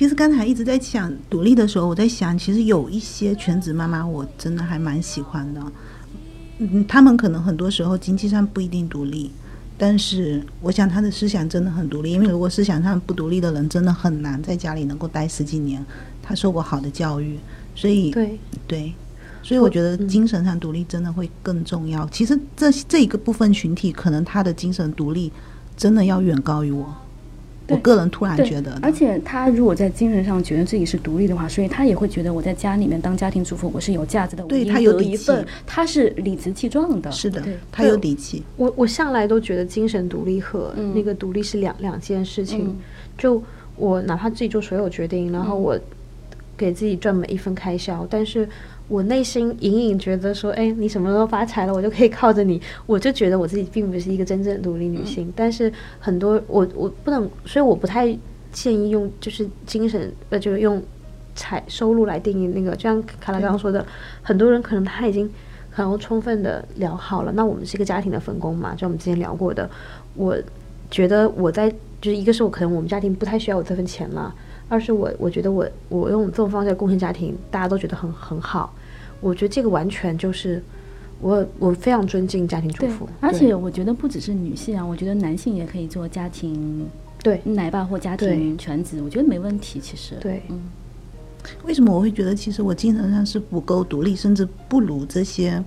[0.00, 5.60] 其实刚才一直在想独立的时候，我在想，其实有一些全职妈妈，我真的还蛮喜欢的。
[6.56, 9.30] 嗯，他们可能很多时候经济上不一定独立，
[9.76, 12.12] 但是我想他的思想真的很独立。
[12.12, 15.84] 因为如果思想上不独立的人，真的很难在家里能够待十几年。
[16.22, 17.38] 他受过好的教育，
[17.74, 18.94] 所以对，对，
[19.42, 22.08] 所以我觉得精神上独立真的会更重要。
[22.08, 25.30] 其实这这一个部分群体，可能他的精神独立
[25.76, 26.90] 真的要远高于我。
[27.70, 37.10] 我个人突然觉得，而且他如果在精神上觉得自己是独立的话，所以他也会觉得我在家里面当家庭主妇我是有价值的，我对他有底气得一份，他是理直气壮的。
[37.10, 38.42] 是的，他有底气。
[38.56, 42.66] 我我向来都觉得精神独立和嗯那个独立是两两件事情。
[42.66, 42.76] 嗯
[43.18, 43.42] 就
[43.76, 45.78] 我哪怕自己做所有决定，然后我
[46.56, 48.48] 给自己赚每一分开销，但是
[48.90, 52.60] 我内心隐隐觉得说，哎，你什么时候发财了，我就可以靠着你。
[52.86, 58.18] 我就觉得我自己并不是一个真正的独立女性，但是很多我我不能，所以我不太
[58.50, 60.82] 建议用就是精神呃，就是用
[61.36, 63.86] 财收入来定义那个，就像卡拉刚刚说的，
[64.22, 65.30] 很多人可能他已经
[65.70, 67.30] 很能充分的聊好了。
[67.30, 69.70] 那我们是一个家庭的分工嘛，就我们之前聊过的。
[70.16, 70.36] 我
[70.90, 74.34] 觉得我在就是一个是我可能我们家庭不太需要我这份钱了，
[74.68, 78.74] 二是我我觉得我我用这种方式来贡献家庭，大家都觉得很很好。
[79.20, 80.62] 我觉得这个完全就是
[81.20, 86.86] 我我非常尊敬家庭主妇，，而且我觉得不只是女性啊，我觉得男性也可以做家庭
[87.22, 87.40] 对。
[87.44, 89.78] 奶爸或家庭全职，我觉得没问题。
[89.78, 90.42] 其实，对。
[90.48, 90.60] 嗯，
[91.64, 95.62] 为什么我会觉得其实我精神上是不够独立，甚至不如这些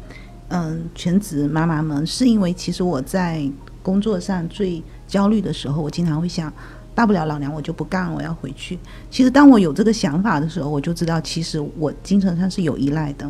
[0.50, 2.06] 嗯全职妈妈们？
[2.06, 3.48] 是因为其实我在
[3.84, 6.52] 工作上最焦虑的时候，我经常会想，
[6.96, 8.78] 大不了老娘我就不干了，我要回去。
[9.10, 13.30] 其实当我有这个想法的时候，我就知道其实我精神上是有依赖的。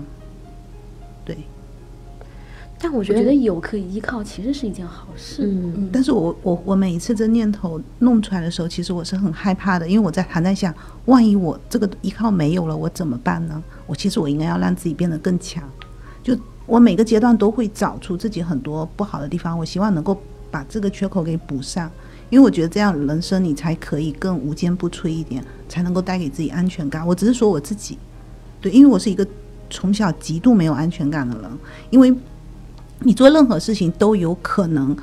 [1.23, 1.37] 对，
[2.77, 5.43] 但我觉得我觉得有可以依靠，其实是一件好事。
[5.45, 10.73] 嗯但是我我我每一次这念头弄出来的时候，其实我是很害怕的，因为我在还在想，
[11.05, 13.63] 万一我这个依靠没有了，我怎么办呢？
[13.87, 15.63] 我其实我应该要让自己变得更强。
[16.21, 20.17] 就我每个阶段都会找出自己很多不好的地方，我希望能够
[20.51, 21.89] 把这个缺口给补上，
[22.29, 27.05] 因为我觉得这样人生你才可以更无坚不摧一点，才能够带给自己安全感。
[27.05, 27.97] 我只是说我自己，
[28.59, 29.25] 对，因为我是一个
[29.69, 31.51] 从小极度没有安全感的人，
[31.89, 32.13] 因为
[32.99, 34.95] 你做任何事情都有可能，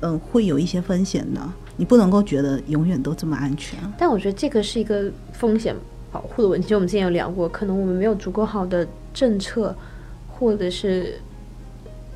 [0.00, 1.40] 嗯、会有一些风险的，
[1.76, 3.78] 你不能够觉得永远都这么安全。
[3.98, 5.74] 但我觉得这个是一个风险
[6.10, 9.76] 保护的问题，就我们之前有聊过，可能我们没有足够好的政策，
[10.28, 11.20] 或者是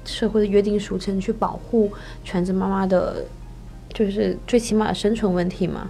[0.04, 1.92] 社会的约定俗成去保护
[2.24, 3.24] 全职妈妈的，
[3.98, 5.88] 就是最起码的生存问题嘛。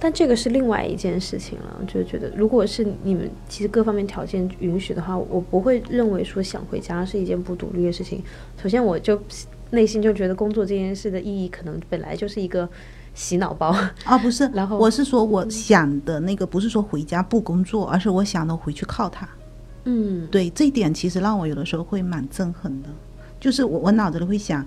[0.00, 8.20] 但这个是另外一件事情了，我就觉得，如果是你们其实各方面条件允许的话，我不会认为说想回家是一件不独立的事情。
[8.60, 9.20] 首先，我就
[9.70, 12.68] 内心就觉得工作这件事的意义，可能本来就是一个
[13.14, 13.68] 洗脑包。
[14.04, 19.28] 啊，不是，然后我是说我想的那个，不是说回家不工作，而是我想的回去靠他。
[19.84, 22.88] 嗯，对这一点，其实让我有的时候会蛮憎恨的，
[23.38, 24.66] 就是我我脑子里会想，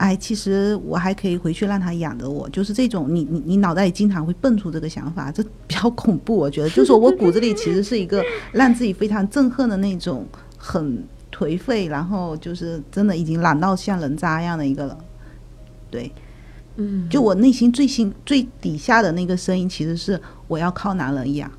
[0.00, 14.96] 哎，其实我还可以回去让他养着我，就是这种你你你脑袋里经常会蹦出这个想法，这比较恐怖，我觉得，就是说我骨子里其实是一个让自己非常憎恨的那种很颓废，然后就是真的已经懒到像人渣一样的一个人，
[15.90, 16.10] 对，
[16.76, 21.50] 嗯，就我内心最心最底下的那个声音，其实是我要靠男人养。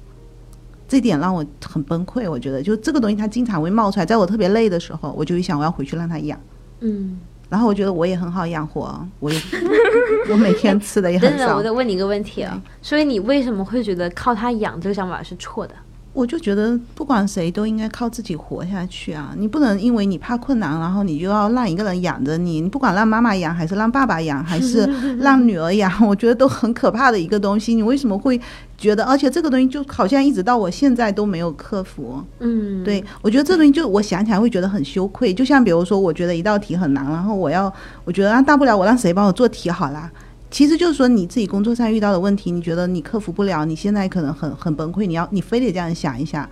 [0.87, 2.61] 这点让我很崩溃，我觉得。
[2.61, 6.37] 就这个东西它经常会冒出来，在我特别累的时候，我就会想我要回去让他养。
[6.81, 7.17] 嗯，
[7.51, 9.37] 然后我觉得我也很好养活，我也
[10.31, 15.75] 我每天吃 的也等等，很少我，再问你一个问题啊，所以你为什么会觉得靠他养这个想法是错的？
[16.13, 19.33] 我就觉得不管谁都应该靠自己活下去啊！
[19.37, 22.59] 你不能因为你怕困难，然后你就要让一个人养着你。
[22.59, 24.81] 你不管让妈妈养，还是让爸爸养， 还是
[25.19, 27.73] 让女儿养， 我觉得都很可怕的一个东西。
[27.73, 28.39] 你为什么会
[28.77, 29.05] 觉得？
[29.05, 32.21] 而且这个东西就好像一直到我现在都没有克服。
[32.39, 35.33] 嗯，对，我觉得这东西就我想起来会觉得很羞愧。
[35.33, 40.11] 就像比如说，我觉得一道题很难，然后我要，我觉得啊，大不了我让谁帮我做题好啦。
[40.51, 46.47] 其实就是说你自己工作上遇到的问题，你觉得你克服不了，你现在可能很很崩溃，你要你非得这样想一下，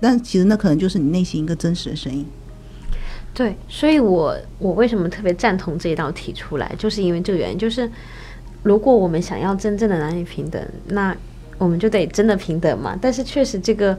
[0.00, 2.26] 但其实那可能就是你内心一个真实的声音。
[3.32, 7.88] 对，所以我我为什么特别赞同这一道题出来，就是因为这个原因，就是
[8.64, 11.16] 如果我们想要真正的男女平等，那
[11.56, 12.98] 我们就得真的平等嘛。
[13.00, 13.94] 但是确实这个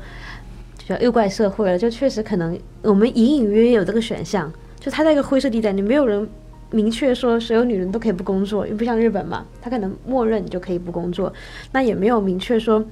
[0.78, 6.28] 就叫诱怪社会了，就确实可能我们隐隐约约有这个选项，就它在一个灰色地带，你没有人
[6.72, 11.32] 明确说所有女人都可以不工作，因为不像日本嘛，他可能默认你就可以不工作，
[11.72, 12.86] 那也没有明确说。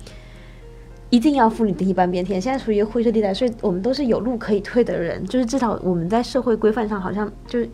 [1.12, 7.70] 一定要妇女的一半变天，现在处于一个灰色地带，所以我们都是有路可以退的人，就是至少我们在社会规范上好像就是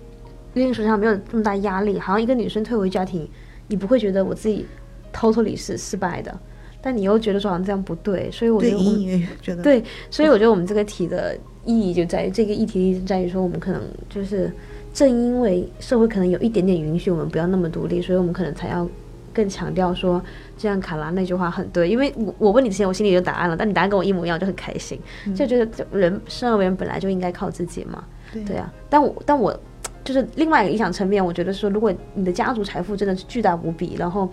[0.53, 3.27] 另一手上没有这么大压力，好像一个女生退回家庭，
[3.67, 4.65] 你不会觉得我自己
[5.13, 6.39] totally 是失败的，
[6.81, 14.51] 但你又觉得说好像这样不对，所以我觉，得我们隐隐约觉得对，所以我觉得我们这个题的意义就在于这个议题意义在于说，我们可能就是
[14.93, 18.87] 正因为社会可能有一点点允许我们不要那么独立，所以我们可能才要
[19.33, 20.21] 更强调说，
[20.57, 24.99] 就像卡拉那句话很对，因为我我问你之前我心里有答案了，但你答案跟我一模一样，我就很开心，
[25.35, 28.43] 就觉得人生而为人本来就应该靠自己嘛，对。
[28.43, 29.57] 对啊，但我但我
[30.03, 34.27] 就是另外一个理想层面，我觉得说，如果你的家族财富真的是巨大无比，然后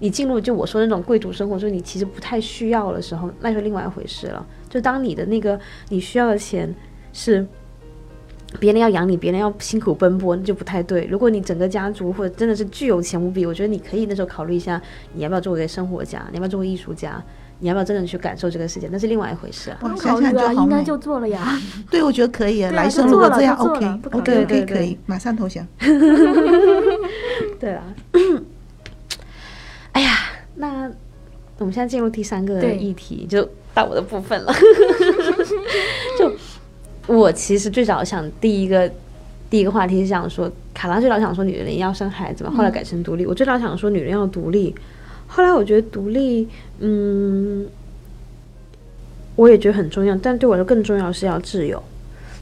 [0.00, 4.44] 你进入就我说那种贵族生活，就是你其实不太需要的时候，那就另外一回事了。
[4.68, 6.74] 就当你的那个你需要的钱
[7.12, 7.46] 是
[8.60, 11.06] 别人要养你，别人要辛苦奔波，那就不太对。
[11.10, 14.80] 如果你整个家族或者真的是巨有钱无比，我觉得你可以那时候考虑一下，
[15.14, 17.22] 你要不要做一个生活家，你要不要做个艺术家，
[17.60, 19.78] 你要不要真的去感受这个世界，那是另外一回事啊。
[19.80, 21.58] 不用哇想考虑啊，想就好应该就做了呀。
[21.90, 22.62] 对，我觉得可以。
[22.62, 25.66] 啊来生做了如果这样就做了 OK OK 虑 OK 对对可以，马上投降。
[27.58, 27.82] 对啊，
[29.92, 30.10] 哎呀，
[30.56, 30.90] 那
[31.58, 34.52] 我们现在进入第三个议题，就到我的部分了。
[36.18, 36.30] 就
[37.06, 38.90] 我其实最早想第一个
[39.50, 43.26] 第一个话题是想说，卡拉最早想说女人要生孩子嘛，后来改成独立。
[43.26, 44.74] 我最早想说女人要独立，
[45.26, 46.48] 后来我觉得独立，
[46.80, 47.66] 嗯，
[49.36, 51.82] 我也觉得很重要，但对我来说更重要是要自由。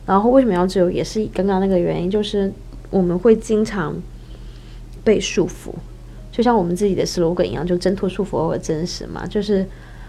[0.07, 2.53] 然后为什么要自由，也是刚刚那个原因，就是
[2.91, 3.95] 我们会经常
[5.03, 5.73] 被束缚，
[6.33, 9.27] 就像我们自己的 slogan 一样，就挣脱束缚，而真实嘛。
[9.27, 9.65] 就是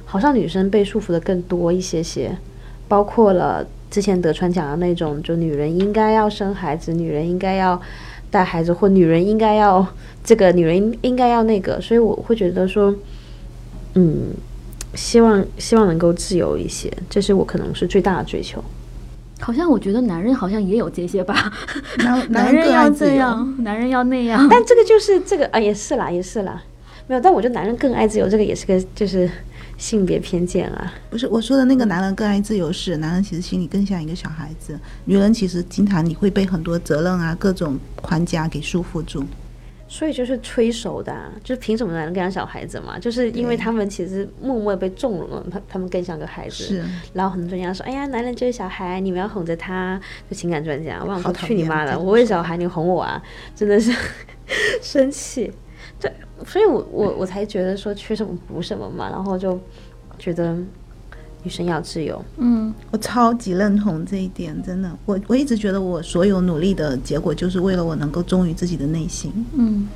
[0.06, 2.36] 好像女生被束缚的更多一些些，
[2.88, 7.80] 包括了之前德川讲的那种，就女人应该要生孩子，女人应该要
[8.32, 9.86] 带孩子，或女人应该要
[10.24, 11.80] 这个，女人应应该要那个。
[11.82, 12.96] 所以我会觉得说，
[13.96, 14.30] 嗯，
[14.96, 18.64] 希望希望能够自由一些，这是我可能是最大的追求。
[19.42, 21.52] 好像我觉得男人好像也有这些吧，
[21.98, 22.90] 男男人要。
[22.90, 24.48] 这样，男人要那样。
[24.50, 26.64] 但这个就是这个啊，也是啦，也是啦，
[27.08, 27.20] 没有。
[27.20, 29.30] 但我觉得男人更爱自由，这个也是个就是
[29.82, 30.94] 性别偏见啊。
[31.10, 39.26] 不是我说的那个男人更爱自由是，男人其实心里更像一个小孩子，女人其实经常你会被很多责任啊、各种框架给束缚住。
[39.88, 42.98] 所以就是催熟的、啊，就是凭什么男人更像小孩子嘛？
[42.98, 46.64] 就是因为他们其实默默地被纵容了，他他们更像个孩子。
[46.64, 50.00] 是，然后很多专家说：“哎呀，男人就是小孩，你们要哄着他。”
[50.32, 52.00] 就情感专家，我想说去你妈的！
[52.00, 53.22] 我也小孩，你哄我啊，
[53.54, 53.92] 真的是
[54.82, 55.52] 生气。
[56.02, 56.12] 对，
[56.46, 59.58] 所以我我我才觉得说缺什么补什么嘛，然后就
[60.18, 60.58] 觉得
[61.44, 62.24] 女生要自由。
[62.38, 64.92] 嗯，我超级认同这一点，真的。
[65.06, 69.32] 我我一直觉得我所有努力的结果，就是为了我能够忠于自己的内心。
[69.54, 69.88] 嗯，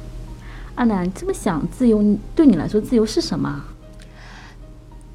[0.75, 2.03] 阿南这么想，自由
[2.35, 3.63] 对你来说，自由是什么？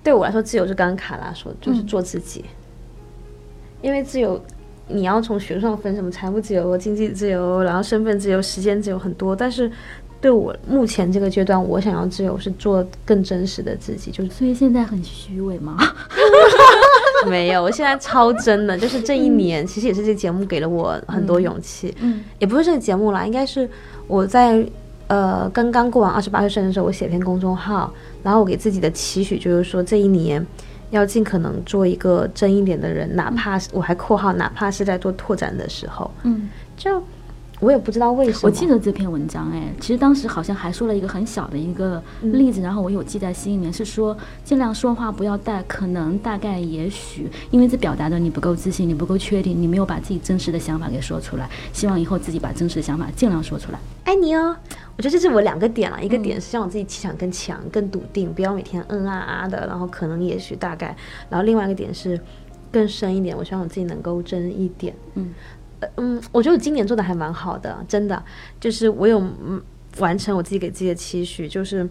[0.03, 2.45] 对我来说，自由就刚刚卡拉说，就是做自己。
[3.83, 4.43] 因为自由，
[4.89, 9.37] 你要从学术上分什么财务自由、经济自由，然后身份自由、时间自由很多。
[9.37, 9.71] 但是
[10.21, 15.77] 对我目前这个阶段，我想要自由是做更真实的自己，就是所以现在很虚伪吗？
[17.27, 21.95] 没有，我现在超真的，就是这一年，其实也是这个节目给了我很多勇气。
[22.01, 22.23] 嗯。
[22.39, 23.69] 也不是这个节目啦，应该是
[24.07, 24.67] 我在
[25.07, 30.47] 呃刚刚过完二十八岁生日的时候，我写篇公众号，然后我给自己的期许就是说这一年
[30.91, 37.03] 要尽可能做一个真一点的人，哪怕是我还括号，哪怕是在做拓展的时候，嗯，就
[37.61, 51.49] 我也不知道为什么，我记得这篇文章，哎，其实当时好像还说了一个很小的一个例子，然后我有记在心里面，是说尽量说话不要带可能、大概、也许，因为这表达的你不够自信，你不够确定，你没有把自己真实的想法给说出来。
[51.73, 53.79] 希望以后自己把真实的想法尽量说出来。
[54.05, 54.57] 爱你哦。
[54.97, 60.95] 我觉得这是我两个点了，一个点是让我自己气场更强、更笃定，不要每天嗯啊啊的，然后可能、也许、大概。
[61.31, 62.21] 然后另外一个点是
[62.71, 64.95] 更深一点，我希望我自己能够真一点。
[65.15, 65.60] 嗯呃
[65.97, 68.23] 嗯，我觉得我今年做的还蛮好的，真的，
[68.61, 69.61] 就是我有嗯
[69.99, 71.85] 完成我自己给自己的期许，就是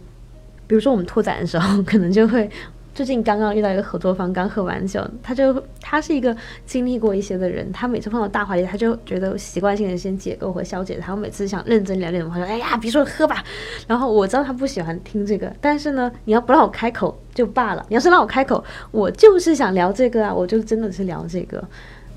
[0.68, 2.50] 比如说我们拓展的时候， 可能就会。
[2.92, 11.14] 最近刚刚遇到一个合作方，刚喝完酒，他就他是一个经历过一些的人，他每次碰到大话题，他就觉得习惯性的先解构和消解他。
[11.14, 13.42] 我每次想认真聊点什么话，说哎呀，别说喝吧。
[13.88, 21.64] 然后我知道他不喜欢听这个，但是呢，你要不让我开口就罢了，你要是让我开口，我就是想聊这个啊，我就真的是聊这个，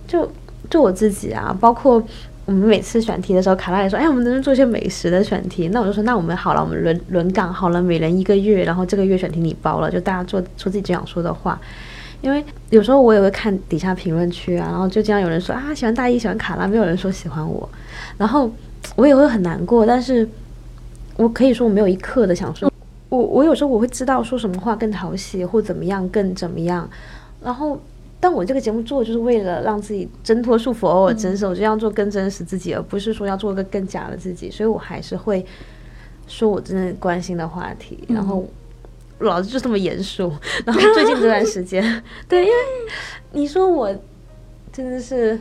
[0.08, 0.28] 就
[0.70, 2.02] 就我自己啊，包括。
[2.44, 11.58] 我们每次选题的时候，卡拉也说：“哎，我们能不能做一些美食的选题？”那我就说：“那我们好了，我们轮轮岗好了，每人一个月，然后这个月选题你包了，就大家做说自己最想说的话。
[12.20, 17.66] 因为有时候我也会看底下评论区啊，然后就经常有人说啊喜欢大一喜欢卡拉，没有人说喜欢我，
[18.18, 18.50] 然后
[18.96, 19.86] 我也会很难过。
[19.86, 20.28] 但是
[21.16, 22.68] 我可以说我没有一刻的想说，
[23.08, 26.90] 我我有时候我会知道说什么话更讨喜，或怎么样更怎么样，
[27.40, 27.80] 然后
[28.22, 34.48] 但我这个节目做就是为了让自己挣脱束缚，偶尔真实，我就要做更真实自己，而不是说要做个更假的自己。
[34.48, 35.44] 所以我还是会
[36.28, 38.46] 说我真的关心的话题，然后
[39.18, 40.32] 老子就这么严肃。
[40.64, 41.82] 然后最近这段时间，
[42.28, 42.54] 对，因为
[43.32, 43.92] 你说我
[44.72, 45.36] 真的是。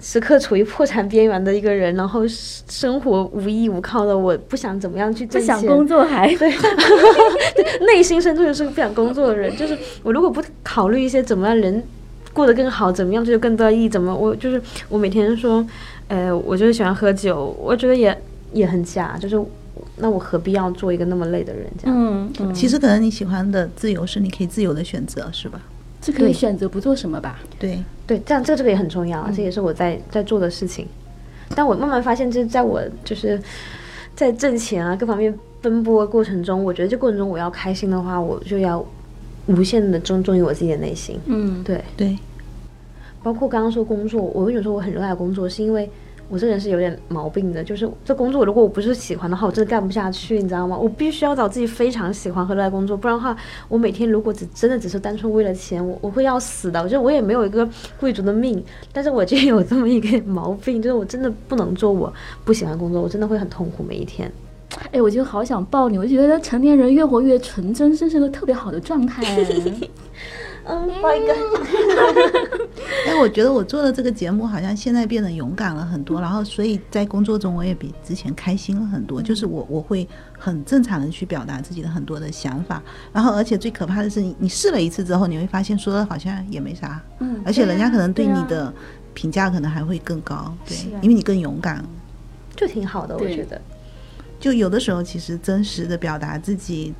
[0.00, 6.52] 时刻处于破产边缘的一个人，然后生活无依无靠的，我不想怎么样去挣钱，不想工作还对，
[7.86, 9.56] 内心深处就是个不想工作的人。
[9.56, 11.82] 就是我如果不考虑一些怎么样人
[12.34, 14.60] 过得更好，怎么样就有更多意义，怎么我就是
[14.90, 15.64] 我每天说，
[16.08, 18.14] 呃，我就是喜欢喝酒，我觉得也
[18.52, 19.40] 也很假，就是
[19.96, 21.66] 那我何必要做一个那么累的人？
[21.78, 21.96] 这样，
[22.40, 25.60] 嗯，其实可能你喜欢的自由是你可以自由的选择，是吧？
[26.02, 27.38] 是可以选择不做什么吧？
[27.58, 30.86] 对对，这样这个这个也很重要，这也是我在在做的事情。
[31.54, 33.40] 但我慢慢发现，就是在我就是
[34.14, 35.32] 在挣钱啊各方面
[35.62, 38.84] 奔波过程中，我觉得这过程中我要开心的话，我就要
[39.46, 41.18] 无限的忠忠于我自己的内心。
[41.26, 42.18] 嗯，对对。
[43.22, 45.90] 包括刚刚说工作，我为什么说我很热爱工作，是因为。
[46.26, 50.74] 我这人是有点毛病的，就是这工作如果我不是喜欢的话，我真的干不下去，你知道吗？
[50.74, 53.36] 我必须要找自己非常喜欢和热爱工作，不然的话，
[53.68, 56.82] 我每天如果只真的只是单纯为了钱，我我会要死的。
[56.82, 57.68] 我觉得我也没有一个
[58.00, 62.10] 贵族的命，但是我就有这么一个毛病，就是我真的不能做我
[62.42, 64.32] 不喜欢工作，我真的会很痛苦每一天。
[64.90, 69.22] 哎，我就好想抱你，我觉得成年人越活越纯真，真是个特别好的状态。
[70.66, 71.34] 嗯，抱一个。
[73.06, 79.20] 哎，我觉得我做的这个节目好像现在变得勇敢了很多，然后所以在工作中我也比之前开心了很多。
[79.20, 80.08] 就是我我会
[80.38, 88.72] 很正常的去表达自己的很多的想法，然后而且最可怕的是你你试了一次之后，你会发现说的好像也没啥，嗯，而且人家可能对你的
[89.12, 91.84] 评价可能还会更高，对，因为你更勇敢，
[92.56, 93.60] 就挺好的，我觉得。
[94.44, 96.92] 就有的时候其实真实的表达自己。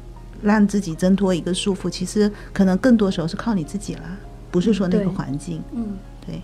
[0.42, 4.02] 让自己挣脱一个束缚，其实可能更多时候是靠你自己了，
[4.50, 5.62] 不是说那个环境。
[5.72, 6.42] 嗯，对，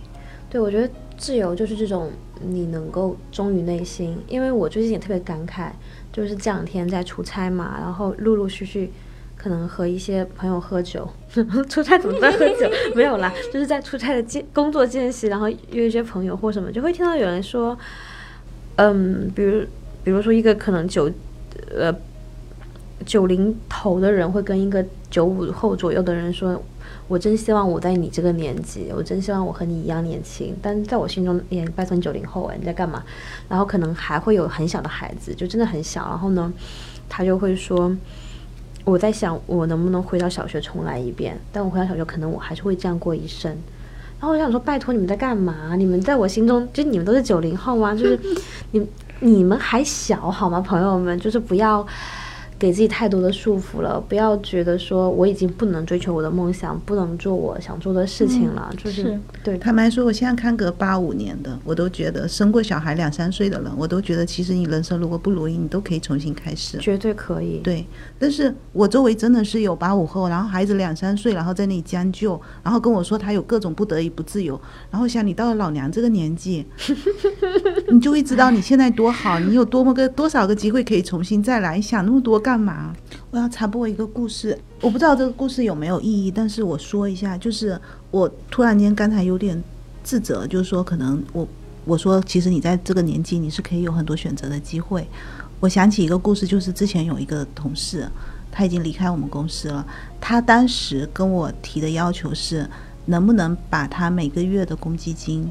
[0.49, 2.09] 对，我觉得自由就是这种
[2.41, 4.17] 你能够忠于内心。
[4.27, 5.69] 因为我最近也特别感慨，
[6.11, 8.91] 就是这两天在出差嘛，然后陆陆续续
[9.37, 11.07] 可能和一些朋友喝酒，
[11.69, 12.67] 出差怎么在喝酒？
[12.95, 17.77] 没有啦，就是在 出差的间工作间隙，然后约一些朋友或什么，就会听到有人说，
[18.77, 19.63] 嗯，比如
[20.03, 21.11] 比如说一个可能九，
[21.75, 21.93] 呃。
[23.03, 26.61] 九零头的人会跟一个九五后左右的人说
[27.09, 33.03] ：“我真希望我在你这个年纪，我真希望我和你一样年轻。”但在我心中，也拜托九零后啊，你在干嘛？
[33.49, 36.07] 然后可能还会有很小的孩子，就真的很小。
[36.09, 36.53] 然后呢，
[37.09, 37.91] 他就会说
[38.85, 41.35] ：“我在想，我能不能回到小学重来一遍？
[41.51, 43.51] 但我回到小学，可能我还是会这样过一生。”
[44.21, 45.75] 然后我想说：“拜托你们在干嘛？
[45.75, 47.95] 你们在我心中，就你们都是九零后吗？
[47.95, 48.19] 就是
[48.69, 48.87] 你
[49.21, 50.59] 你们还小好吗？
[50.59, 51.85] 朋友们，就是不要。”
[52.61, 58.71] 给自己太多的束缚了，不要觉得说我已经不能追求我的梦想，不能做我想做的事情了。
[58.77, 67.61] 就是对坦白说，我现在看个八五年的，我都觉得生过小孩两三岁的人，我都觉得其实你人生如果不如意，你都可以重新开始，绝对可以。
[67.63, 67.83] 对，
[68.19, 76.63] 但是我周围真的是有八五后，然后孩子两三岁，然后在那里将就，然后跟我说他有各种不得已不自由，然后想你到了老娘这个年纪，
[77.91, 82.50] 你就会知道你现在多好，你有多么个多少个机会可以重新再来，想那么多干。
[82.51, 82.93] 干嘛？
[83.29, 87.79] 我要插播一个故事，我不知道这个故事有没有意义，但是我说一下，就是
[88.11, 89.63] 我突然间刚才有点
[90.03, 91.47] 自责，就是说可能我
[91.85, 95.07] 我说其实你在这个年纪你是可以有很多选择的机会。
[95.61, 98.05] 我想起一个故事，就是之前有一个同事，
[98.51, 99.87] 他已经离开我们公司了，
[100.19, 102.69] 他当时跟我提的要求是，
[103.05, 105.49] 能不能把他每个月的公积金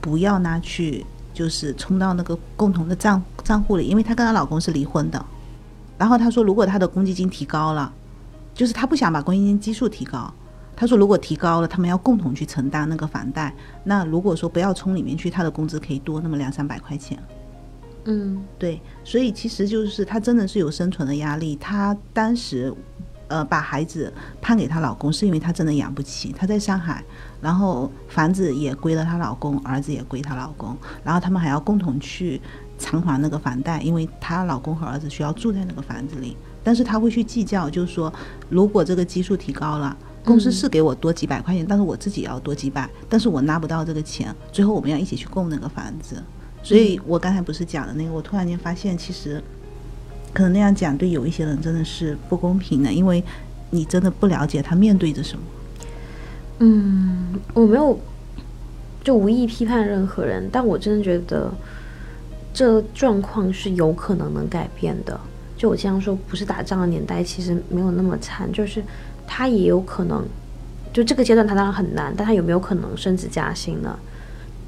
[0.00, 5.22] 不要拿去，就是充到那个共同的账账户里，因为她跟她老公是离婚的。
[5.98, 7.92] 然后他说，如果他的公积金提高了，
[8.54, 10.32] 就是他不想把公积金基数提高。
[10.76, 13.52] 他说，如果提高了，他们要共同去承担那个房贷。
[13.82, 17.18] 那如果说不要充里面去，他的工资可以多那么两三百块钱。
[18.04, 18.80] 嗯，对。
[19.02, 21.56] 所以其实就是他真的是有生存的压力。
[21.56, 22.72] 他当时，
[23.26, 26.32] 呃，把孩子判给她老公，是因为她真的养不起。
[26.32, 27.04] 她在上海，
[27.40, 32.40] 然后房子也归了她老公，儿子也归她老公，然后他们还要共同去。
[32.78, 38.12] 偿还那个房贷，因为她老公和儿子需要住在那个房子里，但是她会去计较，就是说，
[38.48, 46.22] 如果这个基数提高了，公司是给我多几百块钱，但是我自己要多几百，但是我拿不到这个钱，最后我们要一起去供那个房子。
[46.62, 49.42] 所以我刚才不是讲的那个，我突然间发现，其实
[50.32, 53.24] 可能那样讲对有一些人真的是不公平的，因为
[53.70, 55.44] 你真的不了解他面对着什么。
[56.58, 57.98] 嗯，我没有
[59.02, 61.52] 就无意批判任何人，但我真的觉得。
[62.58, 65.20] 这状况是有可能能改变的。
[65.56, 68.82] 就我经常说，不是打仗的年代，其实没有那么惨，就是
[69.28, 70.24] 他也有可能，
[70.92, 73.96] 就这个阶段他当然很难，但他有没有可能升职加薪呢？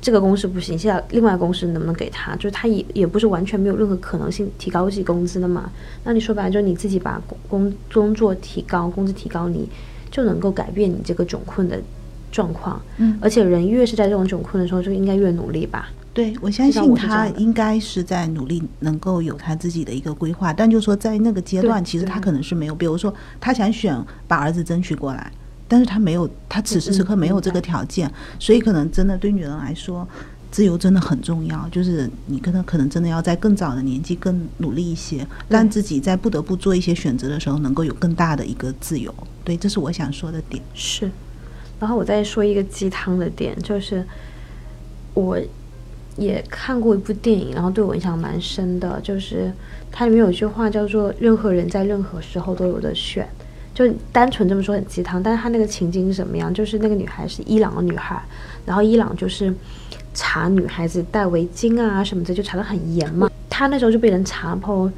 [0.01, 2.36] 这个公司不行，现在另外公司能不能给他？
[2.36, 5.68] 就是他也也不是完全没有任何可能性提高自己工资的嘛。
[6.05, 9.68] 那你说白了，就是你自己把工工工作提高，工资提高，你
[10.12, 11.76] 就能够改变你这个窘困的
[12.30, 12.80] 状况。
[12.99, 15.91] 嗯，而且人越是在这种窘困的时候，就应该越努力吧。
[16.12, 20.52] 对，我相信他应该是在努力，能够有他自己的一个规划。
[20.52, 23.96] 但就是说，在那个阶段，其实他可能是没有，比如说他想选
[24.26, 25.32] 把儿子争取过来。
[25.68, 30.04] 但是他没有，他此时此刻没有这个条件，所以可能真的对女人来说，
[30.50, 31.68] 自由真的很重要。
[31.70, 39.14] 就是你可能可能真的要在更早的年纪更努力一些，让自己在不得不做一些选择的时候，能够有更大的一个自由。
[39.44, 40.61] 对，这是我想说的点。
[40.74, 41.08] 是，
[41.78, 44.04] 然后我再说一个鸡汤的点，就是
[45.14, 45.38] 我
[46.16, 49.52] 也看过一部电影，然后对我印象蛮深的，就是
[49.90, 53.28] 它里面有一句话叫做“任何人在任何时候都有的选”。
[53.72, 56.52] 就单纯这么说很鸡汤，但是他那个情景是什么样？
[56.52, 58.20] 就是那个女孩是伊朗的女孩，
[58.66, 59.54] 然后伊朗就是
[60.12, 63.30] 查女孩子戴围巾啊什么的，就查的很严嘛。
[63.48, 64.90] 她那时候就被人查，然后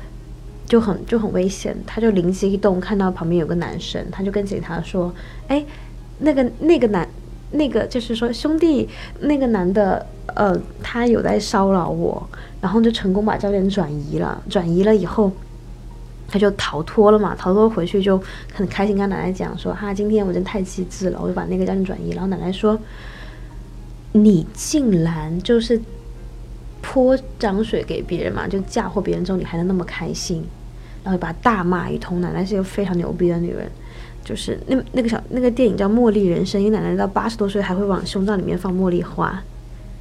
[0.67, 1.77] 就很就很危险。
[1.87, 5.15] 她就灵机一动，看到旁边有个男生，她就跟警察说
[5.47, 5.65] ：“哎，
[6.19, 7.07] 那个那个男，
[7.53, 8.89] 那个就是说兄弟，
[9.21, 12.29] 那个男的，呃，他有在骚扰我。”
[12.61, 14.43] 然后就成功把焦点转移了。
[14.51, 15.31] 转移了以后。
[16.29, 18.19] 他就逃脱了嘛，逃脱回去就
[18.55, 22.79] 很开心，跟奶奶讲说：“哈，今天我真太机智了，我就把那个焦点转移。”然后奶奶说
[24.13, 25.79] ：“你竟然就是
[26.81, 30.43] 泼脏水给别人嘛，就嫁祸别人之后，你还能那么开心？”
[31.05, 32.23] 然后把他大骂一通。
[32.23, 33.71] 奶奶是一个非常牛逼的女人，
[34.25, 39.43] 就是那那个小那个电影叫《茉莉人生》，因为奶奶到八十多岁还会往胸罩里面放茉莉花，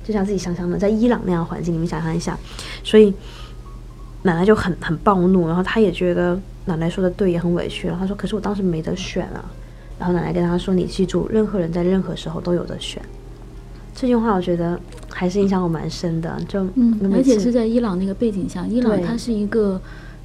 [0.04, 2.38] 就像自己想象的，在伊朗那样环境里面想象一下，
[2.84, 3.14] 所以。
[4.24, 7.88] 奶奶就很很暴怒，然后她也觉得奶奶说的对，也很委屈。
[7.88, 9.44] 然后她说：“可是我当时没得选啊。”
[9.98, 13.02] 然后奶奶跟她说：“你记住，任何人在任何时候都有的选。”
[13.96, 16.40] 这句话我觉得还是影响我蛮深的。
[16.48, 19.82] 就嗯，而且是在伊朗那个背景下，伊朗它是一个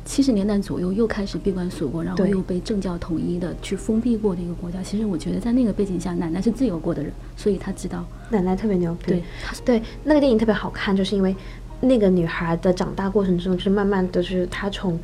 [0.07, 4.83] 七十年代左右又开始闭关锁国，然后又被政教统一的去封闭过的一个国家。
[4.83, 9.07] 其实我觉得在那个背景下，奶奶是自由过的人，所以她知道奶奶特别牛逼。
[9.07, 9.23] 对，
[9.63, 11.37] 对，那个电影特别好看，就是因为。
[11.79, 14.99] 那个女孩的长大过程中，就是慢慢的就是她从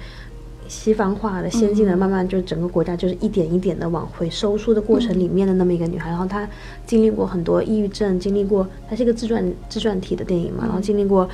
[0.66, 6.08] 西方化的、先进的，慢慢就是整个国家就是一点一点的往回收缩的过程里面的那么一个女孩。
[6.08, 6.48] 然后她
[6.86, 10.64] 经历过很多抑郁症，经历过，她是一个自传自传体的电影嘛。
[10.64, 11.28] 然后经历过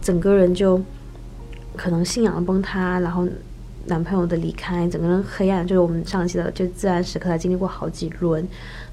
[0.00, 0.82] 整个人就
[1.76, 3.26] 可能信仰的崩塌，然后
[3.86, 5.66] 男朋友的离开，整个人黑暗。
[5.66, 8.46] 就是我们上期的就自然时刻，他经历过好几轮，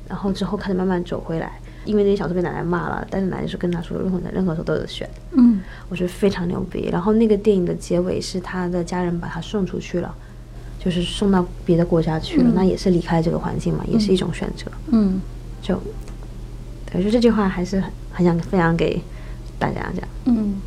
[0.07, 1.59] 然后之后开始慢慢走回来。
[1.85, 5.09] 因为那些小说被奶奶骂了，但是奶奶是跟他说，任何任何时候都有选。
[5.31, 6.89] 嗯，我觉得非常牛逼。
[6.91, 10.13] 然后那个电影的结尾是他的家人把他送出去了，
[10.77, 14.69] 就是送到别的国家去了，那也是离开这个环境嘛，也是一种选择。
[14.91, 15.21] 嗯，
[15.61, 15.81] 就，
[16.91, 19.01] 对，就这句话还是很很想分享给
[19.57, 20.09] 大家这样。
[20.25, 20.61] 嗯，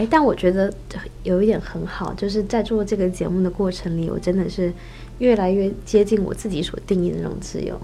[0.00, 0.72] 哎，但我觉得
[1.24, 4.72] 有一点很好，就是在做这个节目的过程里，我真的是
[5.18, 7.78] 越来越接近我自己所定义的那种自由。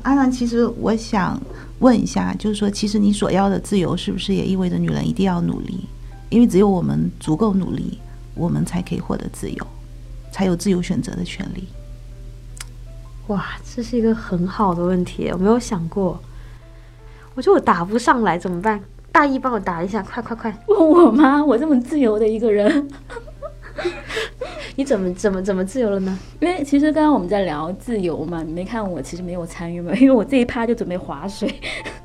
[0.00, 1.38] 阿兰，其实我想
[1.80, 5.86] 问一下，就是说，其实你所要的自由，是不是也意味着女人一定要努力？
[6.30, 7.98] 因为只有我们足够努力，
[8.34, 9.66] 我们才可以获得自由，
[10.32, 11.68] 才有自由选择的权利。
[13.26, 16.18] 哇，这是一个很好的问题，我没有想过。
[17.34, 18.80] 我觉得我答不上来怎么办？
[19.12, 20.58] 大一帮我答一下，快快快！
[20.66, 21.44] 问我吗？
[21.44, 22.88] 我这么自由的一个人。
[24.74, 26.18] 你怎么怎么怎么自由了呢？
[26.40, 31.54] 因为其实刚刚我们在聊自由嘛，你没看我其实没有参与嘛，因为我这一趴就准备划水。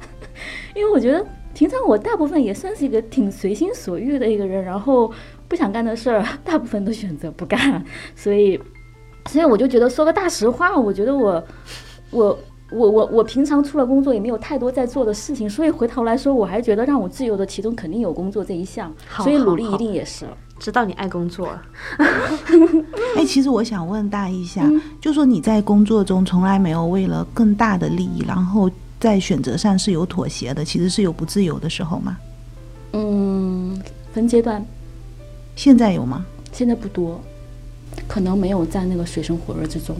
[0.75, 5.11] 因为我觉得平常我大部分也算是一个挺随心所欲的一个人，然后
[5.47, 7.83] 不想干的事儿大部分都选择不干，
[8.15, 8.59] 所以
[9.27, 11.43] 所以我就觉得说个大实话，我觉得我
[12.11, 12.37] 我
[12.69, 20.25] 我我我平常除了工作也没有太多在做的事情，所以回头来说，我还觉得让我自由的其中肯定有工作这一项，所以努力一定也是。
[20.59, 21.47] 知道你爱工作，
[23.15, 24.67] 哎，其实我想问大一下，
[24.99, 32.17] 就说你在工作中从来没有为了更大的利益，然后在选择上是有妥协的，其实是有不自由的时候吗？
[32.93, 33.79] 嗯，
[34.11, 34.65] 分阶段。
[35.55, 36.25] 现在有吗？
[36.51, 37.21] 现在不多，
[38.07, 39.95] 可能没有在那个水深火热之中。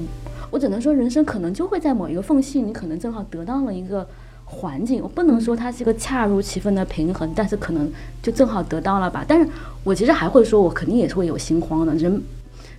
[0.49, 4.07] 我只能说，人生可能就会在某一个缝隙，你可能正好得到了一个。
[4.49, 7.91] 环境，我不能说它是一个恰如其分的平衡，但是可能
[8.23, 9.25] 就正好得到了吧。
[9.27, 9.45] 但是
[9.83, 12.23] 我其实还会说，我肯定也是会有心慌的人，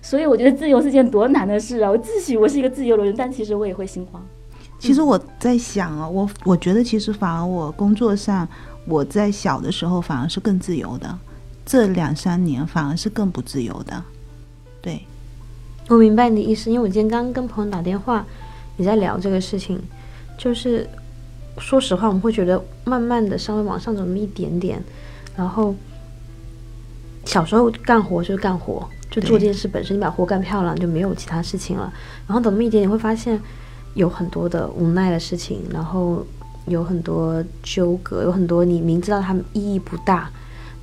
[0.01, 1.91] 所以我觉得自由是件多难的事啊！
[1.91, 4.19] 我自诩我是一个自由的人，但其实我也会心慌。
[4.79, 8.49] 其实我在想啊，我我觉得其实反而我工作上，
[8.85, 11.19] 我在小的时候反而是更自由的，
[11.63, 14.03] 这两三年反而是更不自由的。
[14.81, 15.05] 对，
[15.89, 18.25] 我明白你的意思，因为我今天刚跟朋友打电话。
[18.77, 19.77] 也在聊这个事情，
[20.37, 20.87] 就是
[21.57, 24.81] 说实话，我们会觉得慢慢的稍微往上走那么一点点，
[25.35, 25.75] 然后
[27.25, 31.91] 小时候干活就是干活，就做这件事本身，你把活干漂亮就没有其他事情了。
[32.25, 33.37] 然后等那么一点点，会发现
[33.95, 36.25] 有很多的无奈的事情，然后
[36.65, 40.31] 有很多纠葛，有很多你明知道他们意义不大，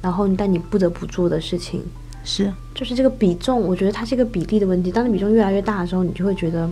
[0.03, 1.83] 然后但你不得不做的事情。
[2.29, 4.91] 是，就是这个比重，我觉得它是一个比例的问题。
[4.91, 6.69] 当你比重越来越大的时候，你就会觉得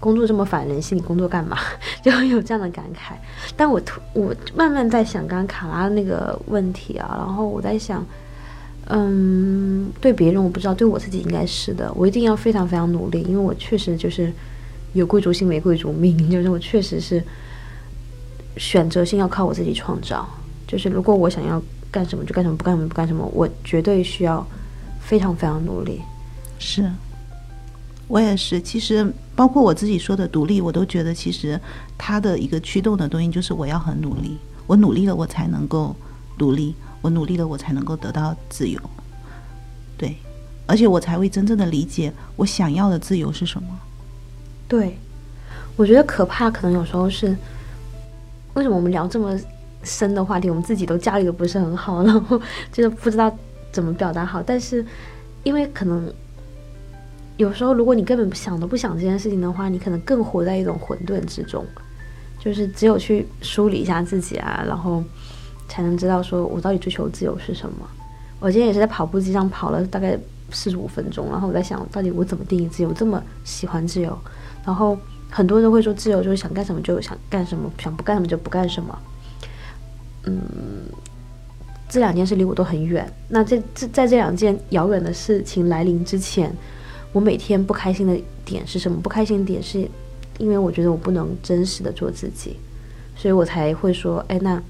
[0.00, 1.56] 工作这么反人性，你工作干嘛？
[2.02, 3.14] 就会有这样的感慨。
[3.56, 8.04] 但我突我慢慢在想刚刚卡拉那个问题啊，然后我在想，
[8.88, 11.92] 嗯，对别人我不知道，对我自己应该是的。
[11.94, 14.32] 我一定要非常非常努力，因为我确实就是
[14.92, 17.22] 有贵族心没贵族命， 就是我确实是
[18.56, 20.28] 选择性要靠我自己创造。
[20.66, 21.62] 就是如果我想要
[21.92, 24.44] 干什么就干什么，不干什么不干什么，我绝对需要。
[25.04, 26.00] 非常非常努力，
[26.58, 26.90] 是
[28.08, 28.60] 我也是。
[28.60, 31.60] 其实包括我自己说的独立，我都觉得其实
[31.98, 34.38] 它的一个驱动的东西就是我要很努力。
[34.66, 35.94] 我努力了，我才能够
[36.38, 38.80] 独立；我努力了，我才能够得到自由。
[39.98, 40.16] 对，
[40.66, 43.68] 而且我才会真正的理解我想要的自由是什么。
[44.66, 44.98] 对，
[45.76, 47.36] 我觉得可怕可能有时候是
[48.54, 49.38] 为什么我们聊这么
[49.82, 52.40] 深的话题，我们自己都驾驭的不是很好，然后
[52.72, 53.30] 就是不知道。
[53.74, 54.40] 怎么表达好？
[54.40, 54.86] 但是，
[55.42, 56.10] 因为可能
[57.36, 61.66] 有时候，如果你根本想都不想这件事情的话，你可能更活在一种混沌之中。
[62.38, 65.02] 就是只有去梳理一下自己啊，然后
[65.66, 67.88] 才能知道说我到底追求自由是什么。
[68.38, 70.16] 我今天也是在跑步机上跑了大概
[70.50, 72.92] 四十五分钟，然后我在想到底我怎么定义自由？
[72.92, 74.16] 这么喜欢自由，
[74.64, 74.96] 然后
[75.30, 78.98] 很多人都会说自由就是想干什么就想干什么，想不干什么就不干什么。
[80.26, 80.32] 嗯。
[81.94, 83.08] 这两件事离我都很远。
[83.28, 86.52] 那这这在这两件遥远的事情来临之前，
[87.12, 89.00] 我每天不开心的点是什么？
[89.00, 89.88] 不开心的点是，
[90.38, 92.56] 因为我觉得我不能真实的做自己，
[93.16, 94.60] 所以我才会说：哎，那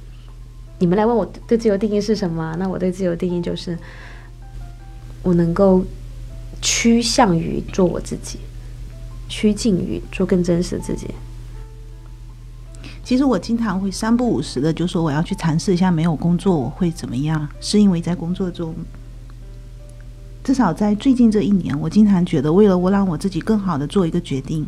[0.79, 2.55] 你们来问我对自由定义是什么？
[2.59, 3.79] 那我对自由定义就是，
[5.23, 5.83] 我能够
[6.61, 8.39] 趋向于做我自己，
[9.31, 11.07] 趋近于做更真实的自己。
[13.05, 18.75] 其实我经常会三不五时的就说我要去尝试一下没有工作我会怎么样，是因为在工作中，
[20.43, 24.67] 至少在最近这一年，我经常觉得为了我让我自己更好的做一个决定，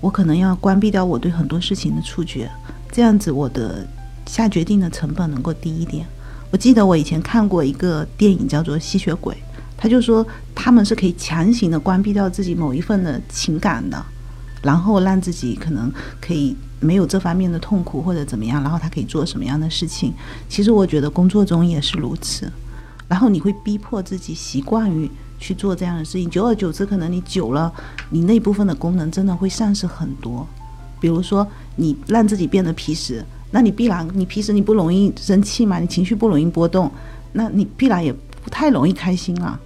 [0.00, 2.48] 我可能要关闭掉我对很多事情的触觉，
[2.92, 3.84] 这样子我的
[4.26, 6.06] 下决定的成本能够低一点。
[6.52, 9.34] 我记得我以前看过一个电影叫做《吸血鬼》，
[9.76, 14.00] 他就说他们是可以强行的关闭掉自己某一份的情感的，
[14.62, 16.56] 然后让自己可能可以。
[16.80, 20.12] 没有这方面的痛苦或者怎么样，然后他可以做什么样的事情？
[20.48, 22.50] 其实我觉得工作中也是如此。
[23.08, 25.08] 然后你会逼迫自己习惯于
[25.38, 27.72] 去做这样的事情，久而久之，可能你久了，
[28.10, 30.46] 你那部分的功能真的会丧失很多。
[31.00, 31.46] 比如说，
[31.76, 36.90] 你让自己变得皮实，那你必然你皮实你不容易生气嘛，你情绪不容易波动，
[37.32, 39.60] 那你必然也不太容易开心啊。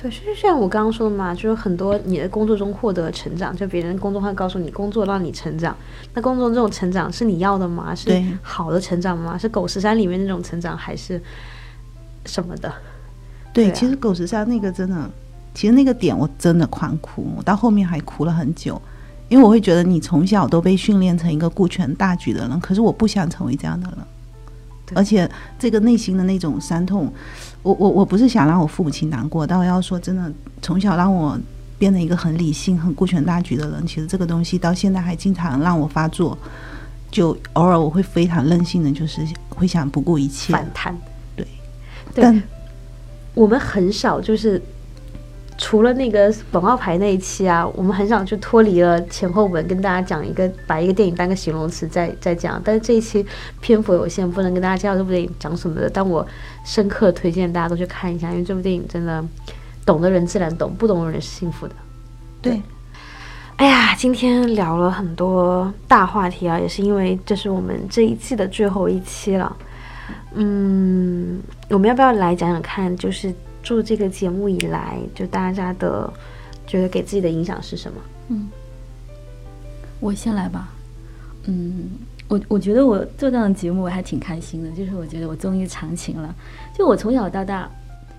[0.00, 5.76] 对，就是像我刚刚说的嘛，就是很多你的工作中获得成长，就别人工作会告诉你工作让你成长，
[6.14, 7.94] 那工作这种成长是你要的吗？
[7.94, 9.36] 是好的成长吗？
[9.36, 11.20] 是狗十三里面那种成长还是
[12.24, 12.72] 什么的？
[13.52, 15.10] 对，其实狗十三那个真的，
[15.52, 18.80] 其实那个点我真的狂哭，我到后面还哭了很久，
[19.28, 23.98] 因为我会觉得你从小都被训练成一个顾全大局的人，可是我不想成为这样的人。
[24.92, 27.12] 而且这个内心的那种伤痛，
[27.62, 30.32] 我我我不是想让我父母亲难过，但我要说真的，
[30.62, 31.38] 从小让我
[31.78, 36.36] 变得一个很理性、很顾全大局的人，其实这个东西到现在还经常让我发作，
[37.10, 40.96] 就偶尔我会非常任性的，就是会想不顾一切反弹。
[41.36, 41.46] 对，
[42.14, 42.42] 但
[43.34, 44.60] 我们很少就是。
[45.62, 52.58] 除了那个广告牌那一期啊，我们很少去脱离了前后文，跟大家讲一个把一个电影当个形容词再再讲。
[52.64, 53.24] 但是这一期
[53.60, 55.88] 篇幅有限，不能跟大家介绍这部电影讲什么的。
[55.90, 56.26] 但我
[56.64, 59.22] 深刻推荐大家都去看一下，因为这部电影真的
[59.84, 61.74] 懂的人自然懂，不懂的人是幸福的。
[62.40, 62.62] 对，
[63.56, 69.54] 哎呀，今天聊了很多大话题啊，也是因为这是我们这一季的最后一期了。
[70.32, 71.38] 嗯，
[71.68, 72.96] 我们要不要来讲讲看？
[72.96, 73.30] 就是。
[73.62, 76.12] 做这个节目以来，就大家的
[76.66, 77.98] 觉得给自己的影响是什么？
[78.28, 78.48] 嗯，
[80.00, 80.68] 我先来吧。
[81.44, 81.90] 嗯，
[82.28, 86.34] 我我觉得我做这样的节目我还挺开心的，就是我觉得我终于长情了。
[86.76, 87.68] 就我从小到大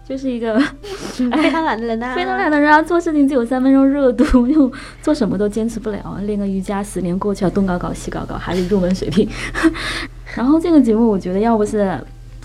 [0.07, 0.59] 就是一个
[1.15, 4.71] 非常懒的人啊，非常懒的人啊，做事情只有三分钟热度，就
[5.01, 6.19] 做什么都坚持不了。
[6.23, 9.29] 练个瑜伽，十年过去了，东搞搞西搞搞，还是入门水平。
[10.35, 11.99] 然后这个节目，我觉得要不是。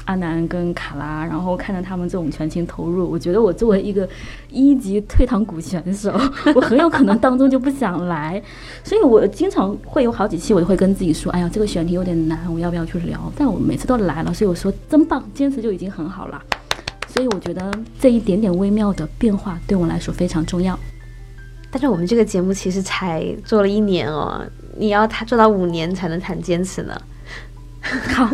[0.06, 4.08] 阿南跟卡拉，然后看着他们这种全情投入，我觉得我作为一个
[4.50, 6.10] 一级退堂鼓选手，
[6.56, 8.42] 我很有可能当中就不想来，
[8.82, 13.32] 所以我经常会有好几期，我就会跟自己说，哎呀，这个选题有点难，我要不要去聊？
[13.36, 16.42] 但我每次都来了，所以我说真棒，坚持就已经很好了。
[17.08, 20.78] 所以我觉得这一点点微妙的变化对我来说非常重要。
[21.70, 24.44] 但是我们这个节目其实才做了一年哦，
[24.78, 27.00] 你要他做到五年才能谈坚持呢。
[28.14, 28.30] 好，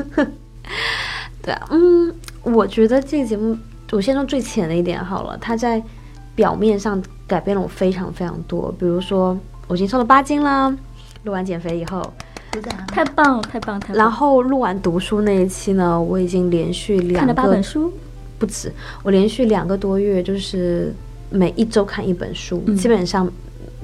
[1.42, 3.58] 对啊，嗯，我觉得这个节目，
[3.90, 5.82] 我先说最浅的一点好了，它在
[6.34, 8.72] 表面上改变了我非常非常多。
[8.78, 9.36] 比如说，
[9.66, 10.74] 我已经瘦了八斤啦，
[11.24, 12.00] 录完减肥以后，
[12.88, 13.96] 太棒了，太棒，太棒。
[13.96, 17.92] 然后录完读书那一期呢，我已经连续两看了八本书，
[18.38, 18.72] 不止，
[19.02, 20.94] 我连续两个多月就是
[21.30, 23.30] 每一周看一本书，基本上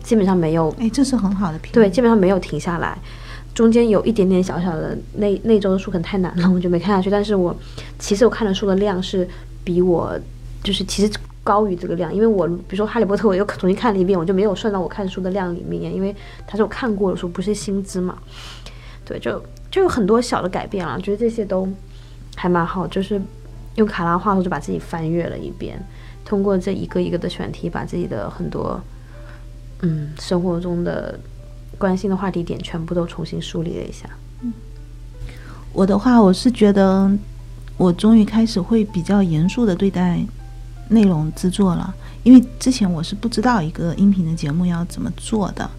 [0.03, 2.97] 基本上没有，哎，这是很好的评对，基本上没有停下来。
[3.59, 7.11] 中间有一点点小小的那那周的书可能太难了，我就没看下去。
[7.11, 7.53] 但是我
[7.99, 9.29] 其实我看的书的量是
[9.65, 10.17] 比我
[10.63, 16.15] 就是其实高于这个量，因为我比如说《哈利波特》，我又重新看了一遍，我就没有算到我看书的量里面，因为
[16.47, 18.17] 它是我看过的书，不是新知嘛。
[19.05, 19.43] 对，就
[19.73, 21.69] 就有很多小的改变啊，觉得这些都
[22.37, 22.87] 还蛮好。
[22.87, 23.21] 就是
[23.75, 25.85] 用卡拉话说，就把自己翻阅了一遍，
[26.25, 28.81] 通过这一个一个的选题，把自己的很多
[29.81, 31.19] 嗯生活中的。
[31.79, 34.09] 关心的话题点全部都重新梳理了一下。
[34.43, 34.53] 嗯，
[35.73, 37.11] 我的话，我是觉得
[37.77, 40.21] 我终于开始会比较严肃的对待
[40.89, 45.71] 内容制作了，因为之前我是不知道一个音频的节目要怎么做的，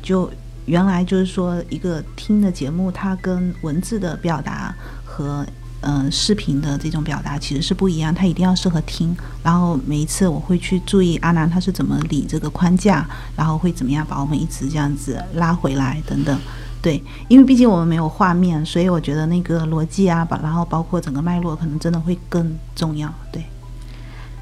[0.00, 0.30] 就
[0.66, 5.44] 原来就是说一个听的节目，它跟文字的表达和。
[5.80, 9.16] 嗯，视频的这种表达其实是不一样，它一定要适合听。
[9.44, 13.06] 然后每一次我会去注意阿南他是怎么理这个框架，
[13.36, 16.36] 然后会怎么样把我们一直这样子拉回来等等。
[16.82, 23.12] 对，因为毕竟我们没有画面，所以我觉得那个逻辑啊，把然后包括整个脉络，可能真的会更重要。
[23.30, 23.44] 对，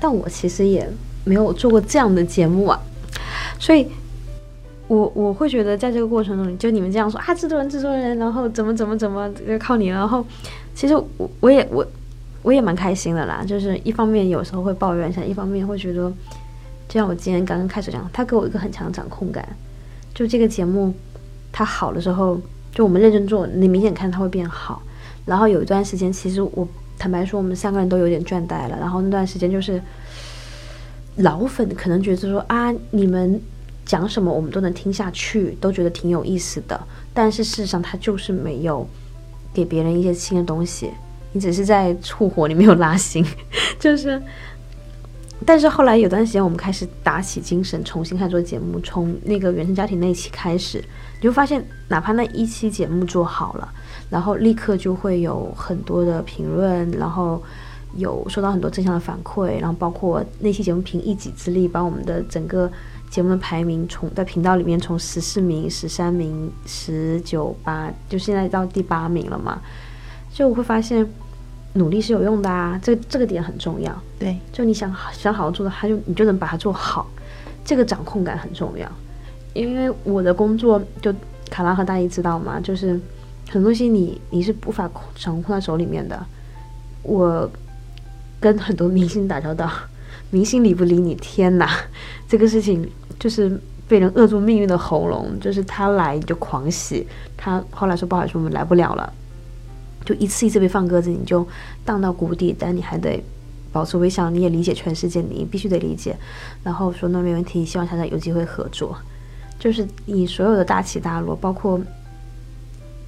[0.00, 0.90] 但我其实也
[1.24, 2.80] 没有做过这样的节目啊，
[3.58, 3.86] 所以
[4.88, 9.30] 我我会觉得在这个过程中，就你们这样说啊，制作人制作人，然后怎么怎么怎么
[9.60, 10.24] 靠你，然后。
[10.76, 11.84] 其实我我也我
[12.42, 16.12] 我也蛮开心的啦，就是一方面有时候会抱怨一下，一方面会觉得，
[16.86, 19.48] 就像我今天刚刚开始讲，他给我一个很强的掌控感。
[20.14, 20.92] 就这个节目，
[21.50, 22.38] 它好的时候，
[22.72, 24.82] 就我们认真做，你明显看它会变好。
[25.24, 26.68] 然后有一段时间，其实我
[26.98, 28.76] 坦白说，我们三个人都有点倦怠了。
[28.78, 29.82] 然后那段时间就是
[31.16, 33.40] 老粉可能觉得说啊，你们
[33.86, 36.78] 讲什么我们都能听下去，都觉得挺有意思的。
[37.14, 38.86] 但是事实上，它就是没有。
[39.56, 40.90] 给别人一些新的东西，
[41.32, 43.24] 你只是在触火，你没有拉新，
[43.80, 44.20] 就是。
[45.44, 48.78] 但是后来有段时间，我们开始打起精神，重新开始做节目。
[48.80, 53.68] 从那个原生家庭那一期开始，你就发现，哪怕那一期节目做好了，
[54.10, 57.42] 然后立刻就会有很多的评论，然后
[57.96, 62.70] 有收到很多正向的反馈，然后包括那期节目凭一己之力把我们的整个。
[63.10, 69.60] 节目的排名从在频道里面从十四名、十三名、十九八，就现在到第八名了嘛？
[70.32, 71.06] 就我会发现
[71.74, 74.02] 努力是有用的啊，这这个点很重要。
[74.18, 77.06] 对，就你想想好好做的，他就你就能把它做好，
[77.64, 78.86] 这个掌控感很重要。
[79.54, 81.14] 因为我的工作，就
[81.48, 82.60] 卡拉和大一知道吗？
[82.60, 82.88] 就是
[83.48, 86.26] 很多东西你你是无法掌控在手里面的。
[87.02, 87.48] 我
[88.38, 89.70] 跟很多明星打交道。
[90.30, 91.14] 明星理不理你？
[91.14, 91.70] 天哪，
[92.28, 97.06] 这个事情就是被人扼住命运的喉咙，就是他来你就狂喜，
[97.36, 99.12] 他后来说不好意思，我们来不了了，
[100.04, 101.46] 就一次一次被放鸽子，你就
[101.84, 103.22] 荡到谷底，但你还得
[103.72, 106.16] 保持微笑，你也理解全世界，你必须得理解，
[106.64, 108.96] 然后说那没问题，希望下次有机会合作，
[109.60, 111.80] 就是你所有的大起大落，包括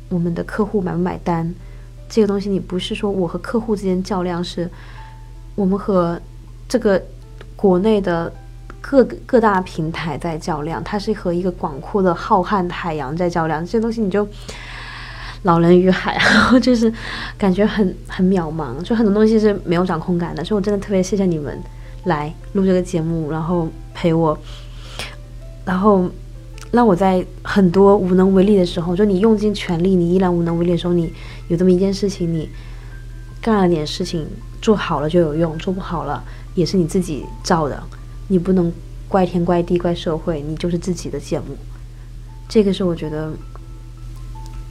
[0.08, 1.52] 我们的客户买不买单，
[2.08, 4.70] 这个东西你不是说我和客户之间较量，是
[5.56, 6.20] 我们和。
[6.68, 7.02] 这个
[7.56, 8.32] 国内的
[8.80, 13.64] 各各大平台在较量，它是和一个广阔的浩瀚海洋在较量。
[13.64, 14.26] 这些东西你就
[15.42, 16.92] 老人与海，然后就是
[17.36, 20.44] 感觉很很渺茫，就很多东西是没有掌控感的。
[20.44, 21.58] 所以我真的特别谢谢你们
[22.04, 24.38] 来录这个节目，然后陪我，
[25.64, 26.08] 然后
[26.70, 31.12] 让我在很多无能为力的时候，就你用尽全力，你依然无能为力的时候，你
[31.48, 32.48] 有这么一件事情，你
[33.40, 34.26] 干了点事情，
[34.60, 36.22] 做好了就有用，做不好了。
[36.58, 37.80] 也是你自己造的，
[38.26, 38.72] 你不能
[39.06, 41.56] 怪天怪地怪社会，你就是自己的节目。
[42.48, 43.30] 这个是我觉得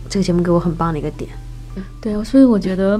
[0.09, 1.29] 这个节目给我很棒的一个点。
[2.01, 2.97] 对，所以我觉得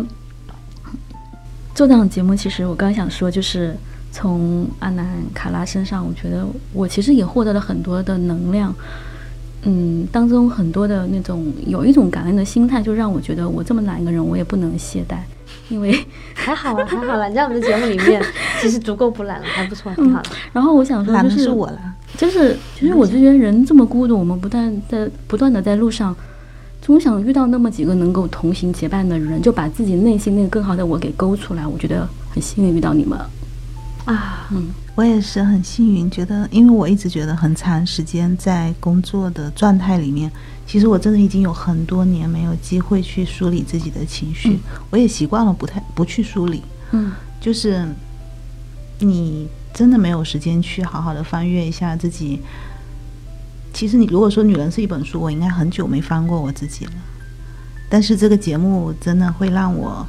[1.76, 3.76] 做这档节目，其实我刚想说，就是
[4.10, 8.74] 从阿南卡拉身上，我觉得我其实也获得了很多的能量。
[9.64, 15.18] 嗯，当中很多的那种有一种感恩的心态，就让我觉得我这么懒一个人，我也不能懈怠。
[15.70, 18.22] 因为 还好啊，还好啦，你在我们的节目里面
[18.62, 20.30] 其实足够不懒了，还不错，挺好的。
[20.54, 21.80] 然后我想说，就是懒的是我了。
[22.18, 26.16] 就是，其实我就觉得人这么孤独，我们不但在不断的在路上，
[26.82, 31.68] 总想遇到那么几个能够同行结伴的人，就把自己内心那个更好的我给勾出来。
[31.68, 33.20] 我觉得很幸运遇到你们。
[34.06, 40.32] 啊，嗯，我也是很幸运，觉得因为我一直觉得很长时间在工作的状态里面，
[40.68, 44.60] 其实我真的已经有很多年没有机会去梳理自己的情绪，嗯
[44.90, 46.62] 我也习惯了不太不去梳理，
[46.92, 47.88] 嗯就是
[49.00, 52.42] 你真的没有时间去好好的翻阅一下自己。
[53.74, 56.92] 其实你如果说女人是一本书，我应该很久没翻过我自己了。
[57.90, 60.06] 但是这个节目真的会让我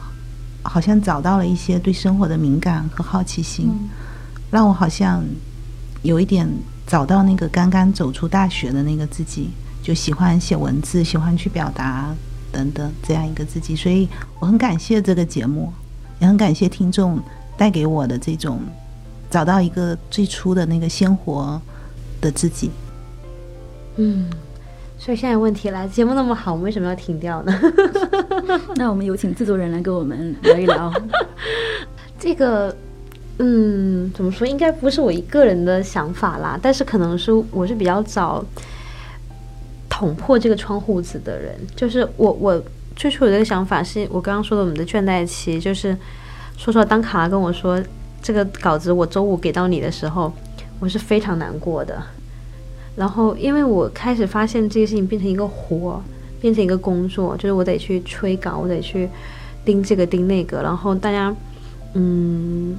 [0.63, 3.89] 好像找到了一些对生活的敏感和好奇心，嗯
[4.51, 5.23] 让我好像
[6.03, 6.49] 有一点
[6.87, 9.51] 找到那个刚刚走出大学的那个自己，
[9.89, 12.15] 就喜欢写文字，喜欢去表达
[12.53, 13.75] 等等这样一个自己。
[13.75, 14.07] 所以
[14.39, 15.73] 我很感谢这个节目，
[16.21, 17.19] 也很感谢听众
[17.57, 18.61] 带给我的这种
[19.31, 21.59] 找到一个最初的那个鲜活
[22.21, 22.71] 的自己。
[23.97, 24.29] 嗯，
[24.99, 27.61] 所以现在问题来，节目那么好，我们为什么要停掉呢？
[28.77, 30.93] 那我们有请制作人来跟我们聊一聊。
[32.21, 32.77] 这个，
[33.39, 34.47] 嗯，怎么说？
[34.47, 38.45] 应该不是我一个人的想法啦，但是可能是我是比较早
[39.99, 41.59] 捅破这个窗户纸的人。
[41.75, 42.63] 就是我，我
[42.95, 45.59] 最初有这个想法，是我刚刚说的我们的倦怠期。
[45.59, 45.97] 就是
[46.57, 47.83] 说实话，当卡拉跟我说
[48.23, 50.33] 这个稿子我周五给到你的时候，
[50.79, 52.01] 我是非常难过的。
[52.95, 56.01] 然后，因为我开始发现这个事情变成一个活，
[56.41, 59.09] 变成一个工作，就是我得去催稿，我得去
[59.65, 61.35] 盯这个盯那个，然后大家。
[61.95, 62.77] 嗯，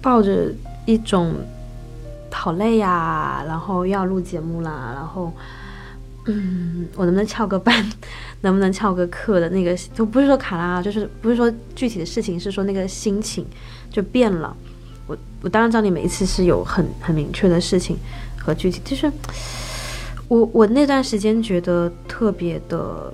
[0.00, 0.50] 抱着
[0.86, 1.34] 一种
[2.30, 5.30] 好累呀，然后要录节目啦，然后
[6.26, 7.74] 嗯，我能不能翘个班，
[8.40, 13.44] 能不能翘个课的那个，就不是说卡拉，就是不是说具体的事情，是说那个心情
[13.90, 14.56] 就变了。
[15.06, 17.98] 我我当然知道你每一次是有很很明确的事情
[18.38, 19.12] 和具体，就是
[20.28, 23.12] 我我那段时间觉得特别的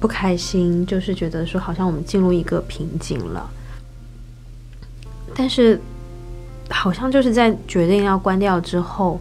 [0.00, 3.48] 不开心，就是觉得说好像我们进入一个瓶颈了。
[5.32, 5.80] 但是，
[6.68, 9.20] 好像就是在决定要关掉之后，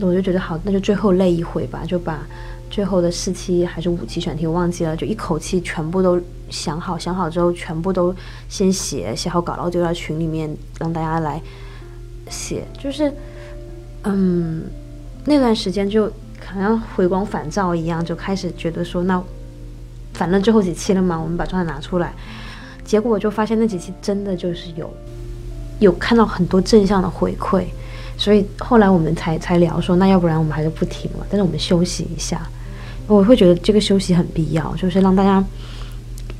[0.00, 2.26] 我就觉得好，那就最后累一回吧，就把
[2.70, 8.14] 最后的四期还是五期选题忘记了，就一口气全部都想好，想好之后全部都
[8.48, 11.40] 先写，写好稿，然后丢到群里面让大家来
[12.28, 12.64] 写。
[12.78, 13.12] 就是，
[14.04, 14.64] 嗯，
[15.24, 16.06] 那段时间就
[16.44, 19.22] 好像回光返照一样，就开始觉得说，那
[20.14, 22.12] 反正最后几期了嘛，我们把状态拿出来。
[22.84, 24.90] 结果就发现那几期真的就是有。
[25.78, 27.64] 有看到很多正向的回馈，
[28.20, 32.46] 所以后来我们才才聊说，那要不然我们还是不停了，但是我们休息一下。
[33.06, 35.42] 我会觉得这个休息很必要，就是让大家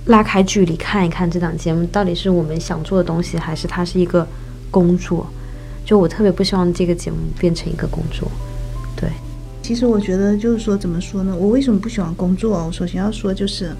[0.04, 4.26] 拉开距离看一看这档节目到底是我们想做的东西，还是它是一个
[4.70, 5.26] 工作。
[5.82, 8.30] 就我特别不希望这个节目变成一个工作。
[8.94, 9.08] 对，
[9.62, 11.34] 其实我觉得就是说，怎么说呢？
[11.34, 12.62] 我为什么不喜欢工作？
[12.66, 13.74] 我首先要说，就是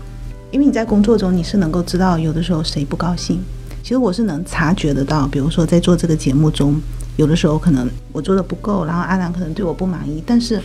[0.51, 3.43] 因为你在工作中你是能够知道有的时候谁不高兴。
[3.83, 6.81] 其实我是能察觉得到，比如说在做这个节目中，
[7.21, 10.59] 有的时候可能我做的不够，然后阿兰可能对我不满意，但是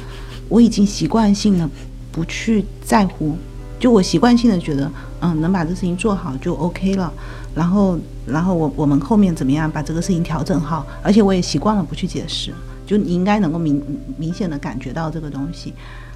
[0.48, 1.70] 我已经习惯性的
[2.14, 3.36] 不去在乎，
[3.78, 4.90] 就我习惯性的觉得，
[5.20, 7.12] 嗯，能把这事情做好就 OK 了。
[7.54, 12.54] 然后，然后我我们后面怎么样把这个事情调整好，而且我也习惯了不去解释，
[12.86, 13.84] 就你应该能够明
[14.18, 15.74] 明显的感觉到这个东西。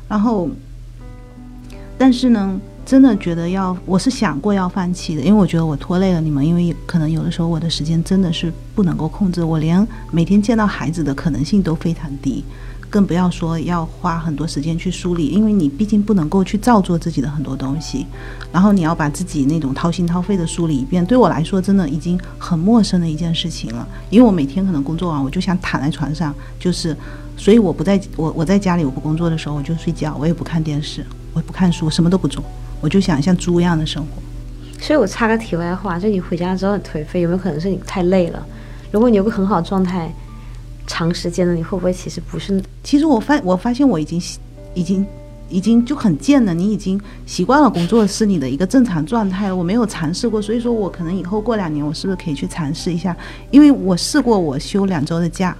[0.07, 0.49] 然后，
[1.97, 2.57] 但是呢。
[2.85, 12.43] 真的觉得要，我是想过要放弃的，因为我觉得我拖累了你们，因为可能有的时候我的时间真的是不能够控制，我连每天见到孩子的可能性都非常低，
[12.89, 18.07] 更不要说要花很多时间去梳理，因为你毕竟不能够去照做自己的很多东西，
[18.51, 26.97] 然后你要把自己那种掏心掏肺的梳理一遍，对我来说真的已经很陌生的一件事情了，因为我每天可能工作完我就想躺在床上，就是，
[27.37, 32.43] 所以我不在我我在家里我不工作的时候我就睡觉，我也不看电视，我也不看书，什么都不做。
[32.81, 34.21] 我就想像猪一样的生活，
[34.81, 38.45] 所以我插个题外话，就你回家之后很颓废，有没有可能是你太累了？
[38.91, 40.13] 如果你有个很好的状态，
[40.87, 42.61] 长时间的，你会不会其实不是？
[42.83, 44.21] 其实我发我发现我已经
[44.73, 45.05] 已经
[45.49, 49.55] 已经就很贱了，你已经习惯了工作是你的一个正常状态了。
[49.55, 53.15] 我没有尝试过，所以说我可能以后过两年，我是不是可以去尝试一下？
[53.51, 55.55] 因为我试过，我休两周的假。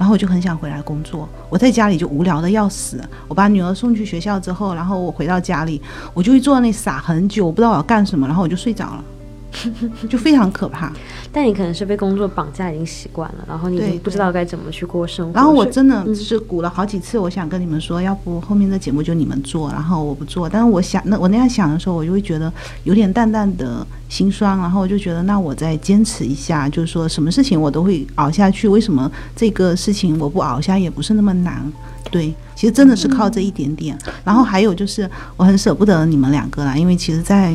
[0.00, 2.98] 然后我就很想回来工作，我在家里就无聊的要死。
[3.28, 5.78] 我把女儿送去学校之后，然后我回到家里，
[6.14, 9.04] 我就会坐在那傻很久，我不知道我要干什么，然后我就睡着了。
[10.08, 10.92] 就非常可怕。
[11.32, 15.32] 但你可能是被工作绑架，已经习惯了，然后你已经不知道该怎么去过生活。
[15.34, 20.48] 然后我真的是鼓了好几次，我想跟你们说，要不后面的节目就你们做，然后我不做。
[20.48, 22.52] 但是我想，那我那样想的时候，我就会觉得
[22.84, 28.66] 有点淡淡的心酸，然后我就觉得，那我再坚持一下，就是说什么事情我都会熬下去。
[28.68, 31.70] 为什么这个事情我不熬下也不是那么难？
[32.10, 33.96] 对，其实真的是靠这一点点。
[34.24, 37.54] 然后还有就是，我很舍不得你们两个啦，因为其实，在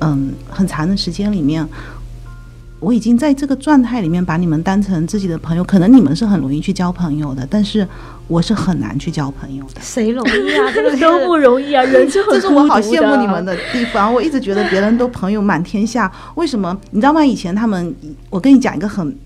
[0.00, 1.66] 嗯很长的时间里面。
[2.80, 7.86] 我已经在这个状态里面把你们当成自己的朋友，可能你们是很容易去交朋友的，但是
[8.28, 9.80] 我是很难去交朋友的。
[9.80, 10.68] 谁容易啊？
[10.74, 11.82] 这个都不容易啊！
[11.82, 14.12] 人就很这是我好羡慕你们的地方。
[14.12, 16.78] 我一直觉得别人都朋友满天下，为什么？
[16.90, 17.24] 你知道吗？
[17.24, 17.94] 以前他们，
[18.28, 19.16] 我跟你讲一个很。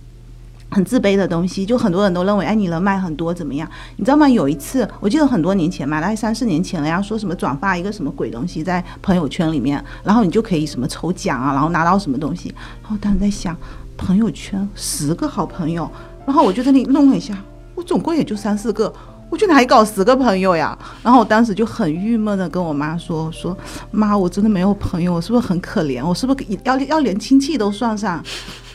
[0.70, 3.68] 很自卑的东西，就很多人都认为，哎，你人脉很多怎么样？
[3.96, 4.28] 你知道吗？
[4.28, 12.54] 有一次，我记得很多年前嘛，大概三四年前了，要说什么转发一个什么鬼东西在朋友圈里面，然后你就可以什么抽奖啊，然后拿到什么东西。
[12.82, 13.56] 然后当时在想，
[13.96, 15.90] 朋友圈十个好朋友，
[16.26, 17.36] 然后我就在那里弄了一下，
[17.74, 18.92] 我总共也就三四个，
[19.30, 20.78] 我去哪里搞十个朋友呀？
[21.02, 23.56] 然后我当时就很郁闷的跟我妈说，说
[23.90, 26.06] 妈，我真的没有朋友，我是不是很可怜？
[26.06, 28.22] 我是不是要要连亲戚都算上？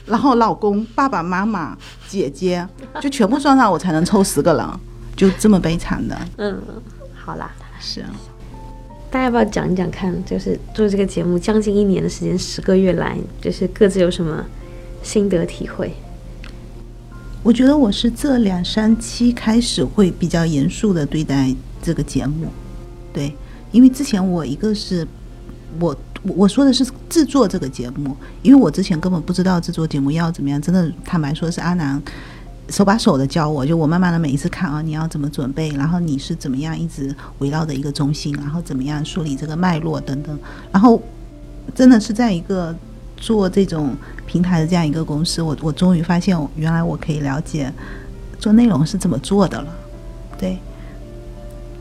[0.06, 1.78] 然后老公、爸爸妈妈、
[2.08, 2.68] 姐姐，
[3.02, 4.68] 就全部算上，我才能凑十个人，
[5.16, 6.18] 就这么悲惨的。
[6.38, 6.62] 嗯，
[7.16, 8.04] 好啦，是。
[9.10, 10.14] 大家要不要讲一讲看？
[10.26, 14.44] 就是做这个节目将近一年的时间，十个月来，就是各自有什么
[15.02, 15.94] 心得体会？
[17.42, 22.48] 我觉得我是这两三期开始会比较严肃的对待这个节目，
[23.14, 23.34] 对，
[23.72, 25.08] 因为之前我一个是
[25.80, 25.96] 我。
[26.24, 32.02] 我我说的是制作这个节目，因为我之前根本不知道制作节目要怎么样，真的坦白说是阿南
[32.70, 40.40] 手把手的教我，就我慢慢的每一次看啊，你要怎么准备，然后你是怎么样一直围绕着一个中心，然后怎么样梳理这个脉络等等，
[40.72, 41.02] 然后
[41.76, 42.74] 真的是在一个
[43.18, 43.96] 做这种
[44.26, 47.72] 平台的这样一个公司，我我终于发现原来我可以了解
[48.40, 49.68] 做内容是怎么做的了，
[50.38, 50.58] 对。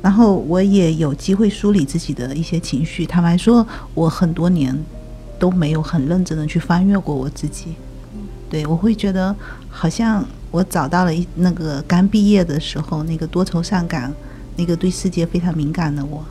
[0.03, 3.07] 然后我也有机会梳理自己的一些情绪。
[3.07, 4.77] 坦白说，我很多年
[5.39, 7.69] 都没有很认真的去翻阅过我自己。
[8.51, 9.35] 对我会觉得
[9.71, 14.13] 好像我找到了一那个刚毕业的时候那个多愁善感、
[14.57, 16.23] 那个对世界非常敏感的我。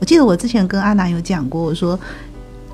[0.00, 1.98] 我记得我之前跟阿南有讲过，我说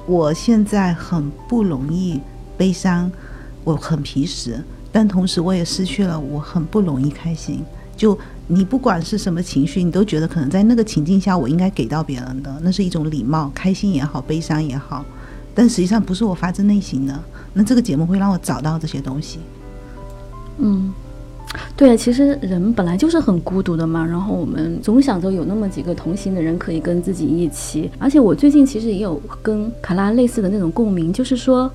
[0.07, 2.19] 我现在很不容易
[2.57, 3.13] 悲伤，
[3.63, 4.61] 我很皮实，
[4.91, 7.63] 但同时我也失去了我很不容易开心。
[8.01, 15.05] 就你不管是什么情绪，你都觉得可能在那个情境下，我应该给到别人的，那是一种礼貌，开心也好，悲伤也好，
[15.55, 17.15] 但实际上不是我发自内心的。
[17.53, 19.39] 那这个节目会让我找到这些东西。
[20.57, 20.91] 嗯，
[21.77, 27.91] 对，其实人本来就是很孤独的嘛，然后我们总想着有那么几个同行的人可以跟自己一起。
[27.99, 31.71] 而且我最近其实也有跟卡拉类似的那种共鸣，就是说，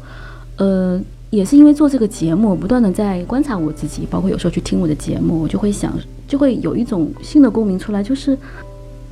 [0.58, 1.00] 呃。
[1.36, 5.94] 也是因为做这个节目，不断的在观察我自己，包括有时候去听我的节目，我就会想，
[6.28, 8.02] 就会有一种新的共鸣出来。
[8.02, 8.38] 就是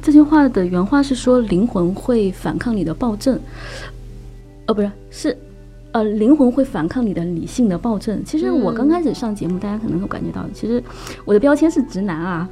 [0.01, 3.37] 这句话的原话是说，灵魂会反抗你的暴政，
[4.67, 5.37] 呃，不是，是，
[5.91, 8.23] 呃，灵魂会反抗你的理性的暴政。
[8.23, 10.81] 其实我刚开始上节目，大家可能会感觉到，其实
[11.25, 12.49] 我的标签是直男啊，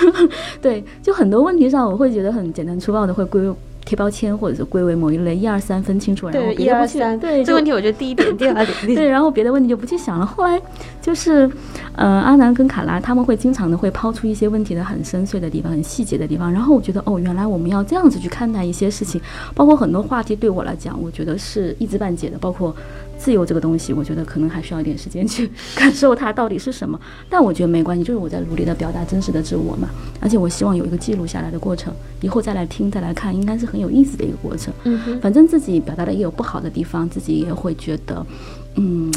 [0.62, 3.52] 对，就很多问题上，我会觉得很简单粗暴的会归。
[3.84, 10.24] 贴标签或者是归为某一类，一二三分清楚，然后一二三，对这个问题，我觉得第一点，第二点， 对，然后别的问题就不去想了。
[10.24, 10.60] 后来
[11.02, 11.50] 就是，
[11.96, 19.20] 呃，阿南跟卡拉他们会经常的会抛出一些问题的很深邃的地方、很细节的地方，然后我觉得哦，原来我们要这样子去看待一些事情，
[19.54, 22.74] 包括很多话题对我来讲，我觉得是一知半解的，包括。
[23.18, 26.98] 自由这个东西，我觉得可能还需要一点时间去感受它到底是什么。
[27.30, 29.88] 但我觉得没关系，就是我在努力的表达真实的自我嘛。
[30.20, 34.74] 而且我希望有一个记录下来的过程，以后再来听、再来看，应该是很有意思的一个过程。
[34.82, 38.26] 嗯哼，反正自己表达的也有不好的地方，自己也会觉得，
[38.74, 39.08] 嗯，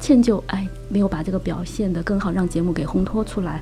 [0.00, 3.60] 歉疚，哎，没有把这个表现的更好，让节目给烘托出来。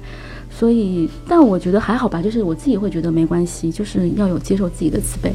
[0.50, 5.32] 所以，但我觉得还好吧，就是我自己会觉得没关系，就是要有接受自己的慈悲。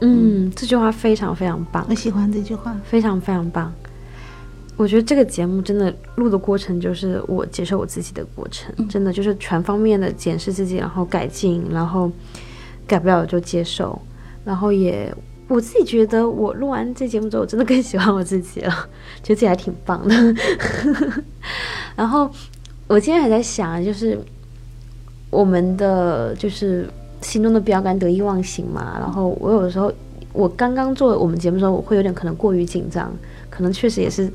[0.00, 3.70] 嗯，这句话非常非常棒，我喜欢这句话，非常非常棒。
[4.76, 12.10] 我觉得这个节目真的录的过程就是我接受我自己的过程，真的就是全方面的检视自己，然后改进，然后
[12.86, 14.00] 改不了就接受，
[14.42, 15.14] 然后也
[15.50, 18.70] 我自己觉得我录完这节目之后，我真的更喜欢我自己了，
[19.20, 20.14] 觉得自己还挺棒的。
[21.96, 22.30] 然后
[22.86, 24.16] 我今天还在想，就是
[25.28, 26.88] 我们的就是
[27.20, 29.92] 心中的标杆得意忘形嘛，然后我有的时候
[30.32, 33.12] 我刚刚做我们节目的时候，我会有点可能过于紧张，
[33.50, 34.32] 可能确实也是。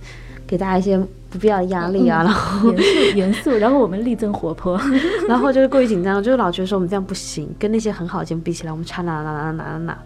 [0.48, 0.98] 给大家一些
[1.30, 4.80] 不必要的压力啊，然后严肃严肃， 然后我们力争活泼，
[5.28, 9.98] 然后就是过于紧张，就是老觉得说我们这样不行，跟那些很好的节目比起来，我们差哪哪哪哪哪哪。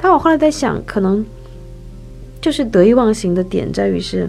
[0.00, 1.24] 但我后来在想，可能
[2.40, 4.28] 就是得意忘形的点在于是，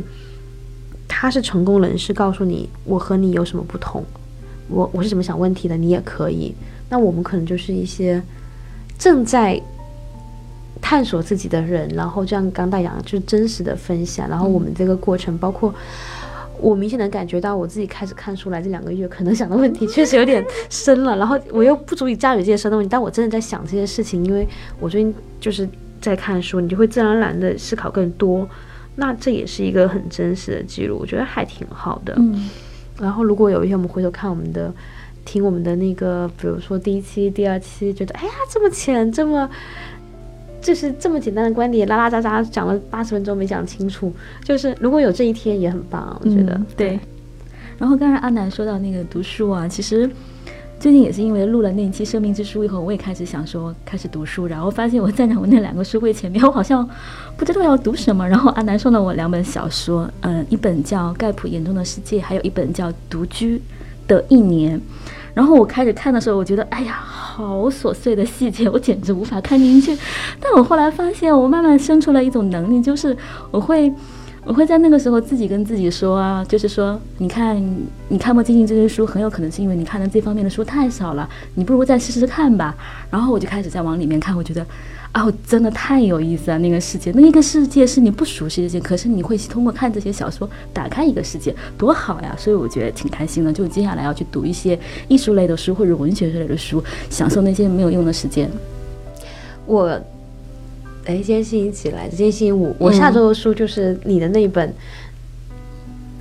[1.07, 4.03] 他是成功人士，告诉你我和你有什么不同，
[4.69, 6.53] 我我是怎么想问题的，你也可以。
[6.89, 8.21] 那我们可能就是一些
[8.97, 9.59] 正在
[10.87, 15.73] 探索自己的人，然后这样刚大讲，就是真实的分享，然后我们这个过程包括。
[16.57, 21.17] 我明显能感觉到，我自己开始看书来这两个月，可能想的问题确实有点深了。
[21.17, 24.47] 然后我又不足以驾驭这些深的问题，但我真的在想这些事情，因为
[24.79, 25.67] 我最近就是
[25.99, 28.47] 在看书，你就会自然而然的思考更多。
[28.95, 32.13] 那这也是一个很真实的记录，我觉得还挺好的。
[32.17, 32.49] 嗯。
[33.01, 34.73] 然后如果有一天我们回头看我们的，
[35.25, 39.49] 听我们的那个，比如说第一期、第二期，觉得哎呀这么浅，这么。
[40.65, 44.11] 就是这么简单的观点，拉拉杂杂讲了八十分钟没讲清楚。
[44.43, 46.99] 就是如果有这一天也很棒，我觉得对。
[47.77, 50.09] 然后刚才阿南说到那个读书啊，其实
[50.79, 56.89] 最近也是因为录了那一期《生命之书》以后，我也开始想说开始读书，然后发现我站在我那两个书柜前面，我好像
[57.37, 58.27] 不知道要读什么。
[58.27, 63.61] 然后阿南送了我两本小说，嗯，一本叫《盖普眼中的世界》，还有一本叫《独居
[64.07, 64.79] 的一年》。
[65.35, 69.95] 然后我开始看的时候，我觉得哎呀，好琐碎的细节，我简直无法看进去。
[70.39, 73.15] 但我后来发现，我慢慢生出了一种能力，就是
[73.51, 73.93] 我会，
[74.45, 77.61] 我会在那个时候自己跟自己说啊，就是说，你看，
[78.07, 82.73] 你看不进去这些书，很有可能是因为你看的这方面的书太少了，你不如再试试看吧。
[83.11, 84.65] 然后我就开始在往里面看，我觉得。
[85.15, 86.59] 啊，真的太有意思了！
[86.59, 92.35] 那个世界，那个世界是你不熟悉的世界，可是你会通过看这些小说打开一个世界，多好呀！
[92.37, 93.53] 所以我觉得挺开心的。
[93.53, 98.51] 就接下来要去读一些艺术类的书或者文学类的书，享受那些没有用的时间。
[99.65, 99.85] 我，
[101.05, 102.09] 哎，今天星期几来？
[102.09, 102.75] 今天星期五。
[102.77, 104.73] 我下周的书就是你的那本。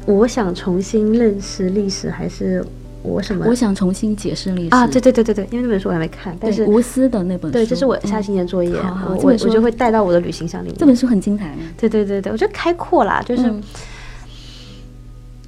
[0.07, 2.65] 我想重新认识历史，还是？
[3.05, 3.45] 我什么？
[3.47, 4.87] 我想重新解释历史啊！
[4.87, 8.75] 对对对对对，因为那本书我还没看，但是无私的那本书，对，这是我下星期的作业，
[9.07, 10.77] 我我就会带到我的旅行箱里面。
[10.79, 13.43] 这本书很精彩，对对对对，我觉得开阔啦，就是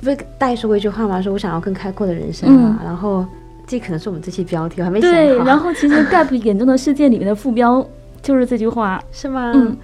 [0.03, 1.21] 不是带说过一句话吗？
[1.21, 2.81] 说我想要更开阔的人生啊。
[2.85, 3.25] 然后
[3.67, 5.17] 这可能是我们这期标题，我还没想好。
[5.17, 7.85] 对，然后其实 Gap 眼中的世界里面的副标
[8.23, 9.53] 就是这句话， 是吗？
[9.55, 9.75] 嗯，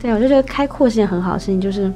[0.00, 1.92] 对，我就觉得开阔是件很好的事情，就是。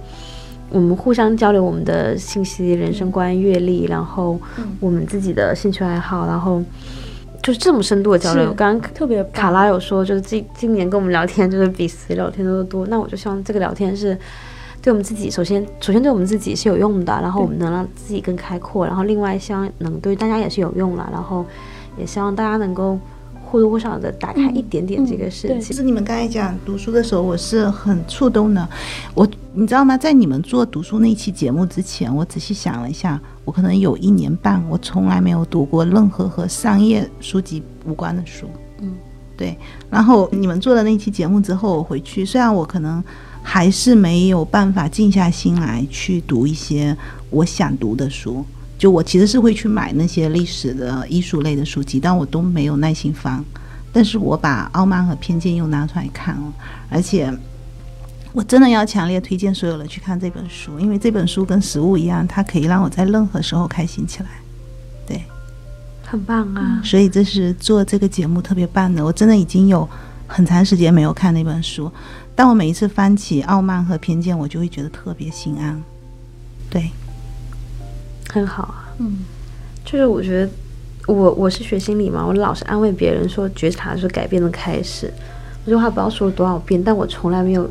[0.72, 4.40] 我们互相交流我们的信息、人生观、阅历，然后
[4.80, 6.62] 我们自己的兴趣爱好，然后
[7.42, 8.52] 就是这么深度的交流。
[8.54, 12.86] 刚刚特别卡拉有说，就是今今年跟我们聊天就是比谁聊天都多。
[12.86, 14.16] 那我就希望这个聊天是
[14.80, 21.44] 对我们自己，首先首先对我们自己是有用的，然后我们能让自己更开阔，然后另外希望能对大家也是有用了，然后
[21.98, 22.98] 也希望大家能够。
[23.52, 25.60] 或多或少的打开一点点这个事情。
[25.60, 28.66] 其实你们刚才讲读书的时候，我是很触动的。
[29.12, 29.94] 我你知道吗？
[29.98, 38.46] 在你们做读书那期节目之前，我仔细想了一下，我可能有一年半，我从来没有读过任何和商业书籍无关的书。
[38.80, 38.94] 嗯，
[39.36, 39.54] 对。
[39.90, 43.04] 然后你们做了那期节目之后，我回去，虽然我可能
[43.42, 46.96] 还是没有办法静下心来去读一些
[47.28, 48.42] 我想读的书。
[48.82, 53.40] 就我其实是会去买那些历史的艺术类的书籍，但我都没有耐心翻。
[53.92, 56.52] 但是我把《傲慢和偏见》又拿出来看了，
[56.90, 57.32] 而且
[58.32, 64.28] 我真的要强烈推荐所有人去看这本书，因为这本书跟食物一样，它可以让我在任何时候开心起来。
[65.06, 65.22] 对，
[66.02, 66.82] 很棒啊！
[66.84, 69.04] 所以这是做这个节目特别棒的。
[69.04, 69.88] 我真的已经有
[70.26, 71.88] 很长时间没有看那本书，
[72.34, 75.80] 但我每一次翻起《傲慢和偏见》，我就会觉得特别心安。
[76.68, 76.90] 对。
[78.32, 79.18] 很好啊，嗯，
[79.84, 80.50] 就是我觉得
[81.06, 85.12] 我我是学心理嘛，我老是安慰别人说觉察是改变的开始，
[85.66, 87.70] 这句话不知道说了多少遍，但我从来没有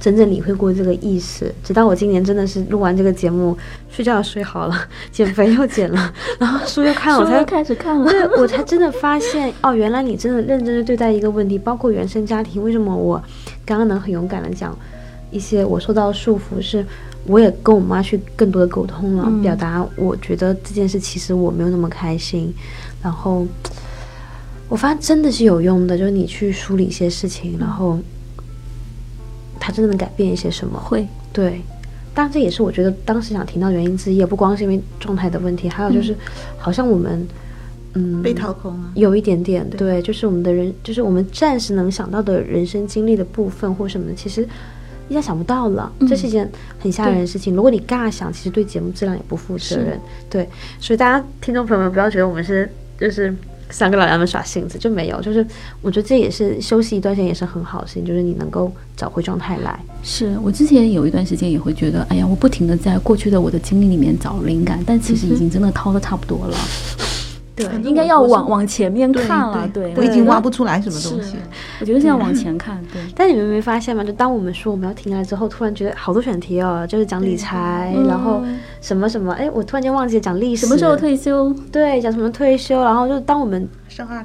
[0.00, 3.54] 真正理会过这个意思，直到我今年真的是录完这个节目，
[3.90, 4.74] 睡觉睡好了，
[5.12, 13.22] 减肥又减了， 然后书又看了，我才开始看了，对我才真的发现哦，原来你真的认真的对待一个问题，包括原生家庭，为什么我
[13.66, 14.74] 刚刚能很勇敢的讲
[15.30, 16.86] 一些我受到束缚是。
[17.28, 22.52] 我也跟我妈去更多的沟通了，表达我觉得这件事其实我没有那么开心，
[23.02, 23.46] 然后
[24.66, 27.98] 我发现真的是有用的，就是你去梳理一些事情，然后
[29.60, 30.80] 它真的能改变一些什么？
[30.80, 31.60] 会，对，
[32.14, 36.16] 当然这也是我觉得当时想听到原因之一，也不光是因为状态的问题，还有就是
[36.56, 37.28] 好像我们
[37.92, 44.48] 嗯被掏空了，有一点点，对，就是我们的人，就是我们暂时能想到的人生经历的部分或什么的，其实。
[45.08, 47.54] 一下想不到了，这是一件很吓人的事情。
[47.54, 49.98] 如果你尬想，其实对节目质量也不负责任。
[50.28, 50.48] 对，
[50.78, 52.70] 所以大家听众朋友们不要觉得我们是
[53.00, 53.34] 就是
[53.70, 55.20] 三个老娘们耍性子，就没有。
[55.20, 55.46] 就是
[55.82, 59.78] 我觉得这也是休息一段时间也是很好的事情，就是你能够找回状态来。
[60.02, 66.56] 是我之前有一段时间也会觉得，哎呀，我不停的在过去的我的经历里面找灵感，但其实已经真的掏的差不多了。
[67.66, 69.68] 对应该要往往前面看了。
[69.72, 71.36] 对，我已经挖不出来什么东西。
[71.80, 72.82] 我觉得是要往前看。
[72.92, 74.04] 对，但你们没发现吗？
[74.04, 78.42] 就当我们说我们要停下来之后，突然觉得好多选题哦，就是讲理财，嗯然后
[78.80, 80.96] 什么什么，哎，我突然间忘记了讲历史，什么时候？
[80.96, 81.54] 退休？
[81.72, 83.68] 对，讲什么退休，然后就当我们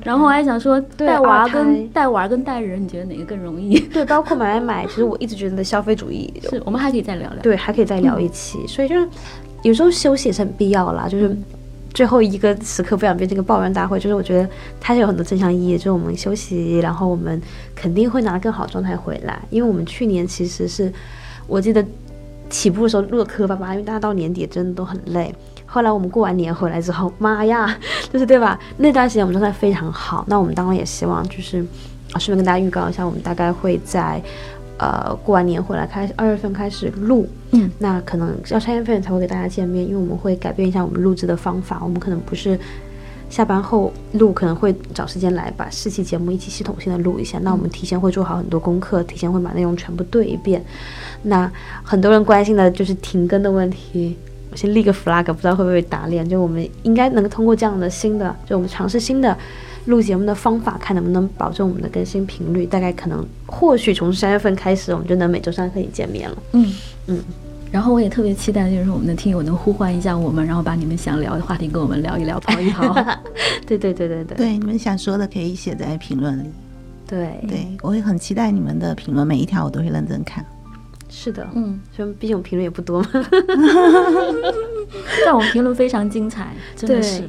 [0.04, 3.80] 然后我还想说，对带娃跟带娃跟带人，你觉得哪个更容易？
[3.94, 7.42] 对，包括买买买，其实我一直觉得消费主义 是我们还可以再聊聊。
[7.42, 8.66] 对，还可以再聊一期。
[8.68, 9.08] 所以就是
[9.64, 11.08] 有时候休息也是很必要啦。
[11.08, 11.36] 就是
[11.94, 14.50] 最后一个时刻不想变成一个抱怨大会，就是我觉得
[14.80, 15.78] 它是有很多正向意义。
[15.78, 17.40] 就是我们休息，然后我们
[17.76, 19.40] 肯定会拿更好状态回来。
[19.50, 20.92] 因为我们去年其实是
[21.46, 21.86] 我记得
[22.50, 25.34] 起步的时候录的磕巴巴，因为大家到年底真的都很累。
[25.66, 27.78] 后来我们过完年回来之后，妈呀，
[28.12, 28.60] 就是对吧？
[28.78, 30.24] 那段时间我们状态非常好。
[30.28, 31.66] 那我们当然也希望就是，
[32.20, 34.22] 顺便跟大家预告一下，我们大概会在
[34.78, 42.60] 呃过完年回来开始二月份开始录，嗯，那可能要三月份才会给大家见面，因为我们会改变一下我们录制的方法，我们可能不是
[43.30, 47.40] 下班后录，可能会找时间来把四期节目一起系统性的录一下。
[47.42, 50.64] 那我们提前会做好很多功课，提前会把内容全部对一遍。
[51.24, 51.52] 那
[51.84, 54.16] 很多人关心的就是停更的问题。
[54.52, 56.28] 我先立个 flag，不知道会不会被打脸。
[56.30, 59.36] 就我们应该能通过这样的新的，就我们尝试新的
[59.86, 62.66] 录节目的方法，看能不能保证我们的更新频率。
[62.66, 66.38] 大概可能或许从三月份开始，我们就能每周三可以见面了。
[66.54, 66.74] 嗯
[67.08, 67.20] 嗯。
[67.72, 72.94] 然后我也特别期待，就是我们的听友能呼唤一下我们，然后把你们想聊的话题跟我们聊一聊，刨一刨。
[73.66, 76.48] 对对对对对对，你们想说的可以写在评论里。
[77.08, 80.46] 对对，我会很期待你们的评论，每一条我都会认真看。
[81.10, 83.10] 是的，嗯，所以毕竟我们评论也不多嘛。
[85.26, 87.28] 但我们评论非常精彩，真的是。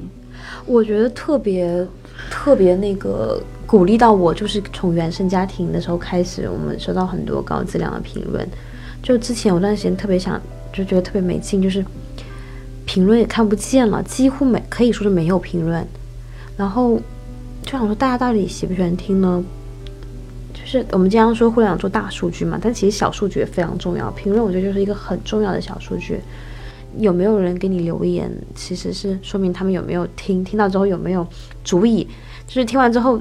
[0.67, 1.87] 我觉得特别
[2.35, 8.45] 特别那个鼓励到我，就是从原生家庭的时候开始，我们收到很多高质量的评论。
[9.01, 10.39] 就之前有段时间特别想，
[10.73, 11.83] 就觉得特别没劲，就是
[12.85, 15.87] 评论也看不见了，几乎没可以说是没有评论。
[16.57, 17.01] 然后
[17.63, 19.43] 就想说，大家到底喜不喜欢听呢？
[20.53, 24.11] 就是我们经常说互联网做大数据嘛，但其实小数据也非常重要。
[24.11, 26.19] 评论我觉得就是一个很重要的小数据。
[26.99, 31.27] 有没有人给你留言，其实是说明他们有没有听，听到之后有没有
[31.65, 32.07] 足以，
[32.47, 33.21] 就是听完之后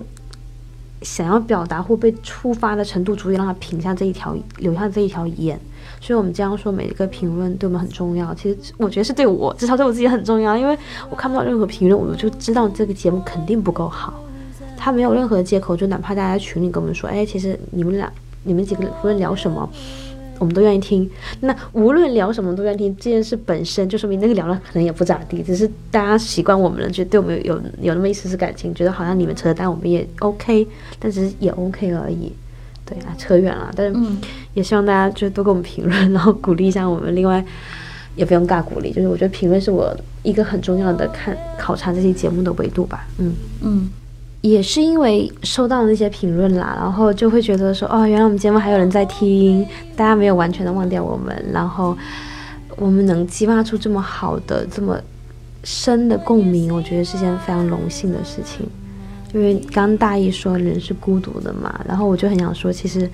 [1.02, 5.60] 想要表达或被触发的程度，足以让他评下这一条，留下这一条言。
[6.00, 8.34] 所以我们这样说，每一个评论对我们很重要。
[8.34, 10.78] 其实我觉得是对我，至少对我自己很重要，因为
[11.10, 14.14] 我看不到任何评论，我就知道这个节目肯定不够好。
[14.78, 18.12] 他没有任何借口，就哪怕大家群里跟我们说，哎，其实你们俩、
[18.44, 19.70] 你们几个无论聊什么，
[20.40, 21.10] 我们都愿意听。
[21.42, 30.68] 那无论聊什么都愿意听，这件事本身就说明那个聊的可能也不咋地，只是大家习惯我们了，觉得对我们有有那么一丝丝感情，觉得好像你们扯淡，我们也 OK，
[31.00, 32.32] 但只是也 OK 而已。
[32.86, 33.98] 对啊，扯远了，但是
[34.54, 37.16] 也希望大家就多给我们评论，然后鼓励一下我们。
[37.16, 37.44] 另外，
[38.18, 43.08] 也不用尬鼓励，就是我觉得评论是我一个很重要的看考察这些节目的维度吧。
[43.20, 43.34] 嗯。
[43.62, 43.90] 嗯，
[44.44, 49.66] 也是因为收到那些评论啦，然后就会觉得说，哦，原来我们节目还有人在听，
[49.96, 51.98] 大家没有完全的忘掉我们，然后
[52.76, 55.00] 我们能激发出这么好的、这么
[55.64, 58.68] 深的共鸣，我觉得是件非常荣幸的事情。
[59.34, 63.10] 因为刚刚大意说人是孤独的嘛，然后我就很想说，其实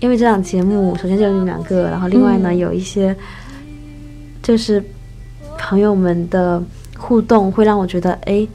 [0.00, 3.14] 因为这档节目，首先就有你们两个，然后另外呢、嗯有一些
[4.42, 4.82] 就是
[5.58, 6.62] 朋友们的
[6.96, 8.48] 互动，会让我觉得，哎。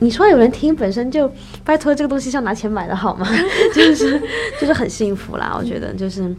[0.00, 1.30] 你说有人听，本身就
[1.64, 3.28] 拜托这个东西是要拿钱买的好吗？
[3.74, 4.20] 就是
[4.60, 6.34] 就是很幸福啦，我觉得就是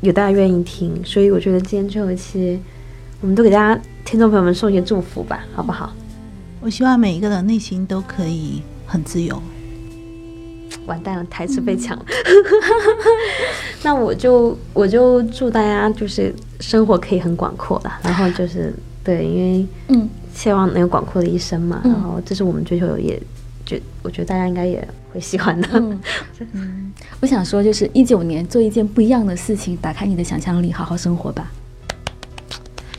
[0.00, 2.58] 有大家愿意听，所以我觉得今天最后一期，
[3.20, 5.92] 我们都给大家听众朋友们送一些祝福吧，好不好？
[6.60, 9.40] 我希望每一个人内心都可以很自由。
[10.86, 12.04] 完蛋了，台词被抢了。
[13.84, 18.72] 那我就我就祝大家就是生活可以很广阔啦，然后就是
[19.04, 20.08] 对，因为嗯
[20.38, 23.20] 希望能有广阔的一生嘛，嗯然后这是我们追求的，也
[23.66, 25.68] 觉我觉得大家应该也会喜欢的。
[25.72, 26.00] 嗯
[26.54, 31.50] 嗯，我想说，就是一九年做一件不一样的事情，打开你的想象力，好好生活吧。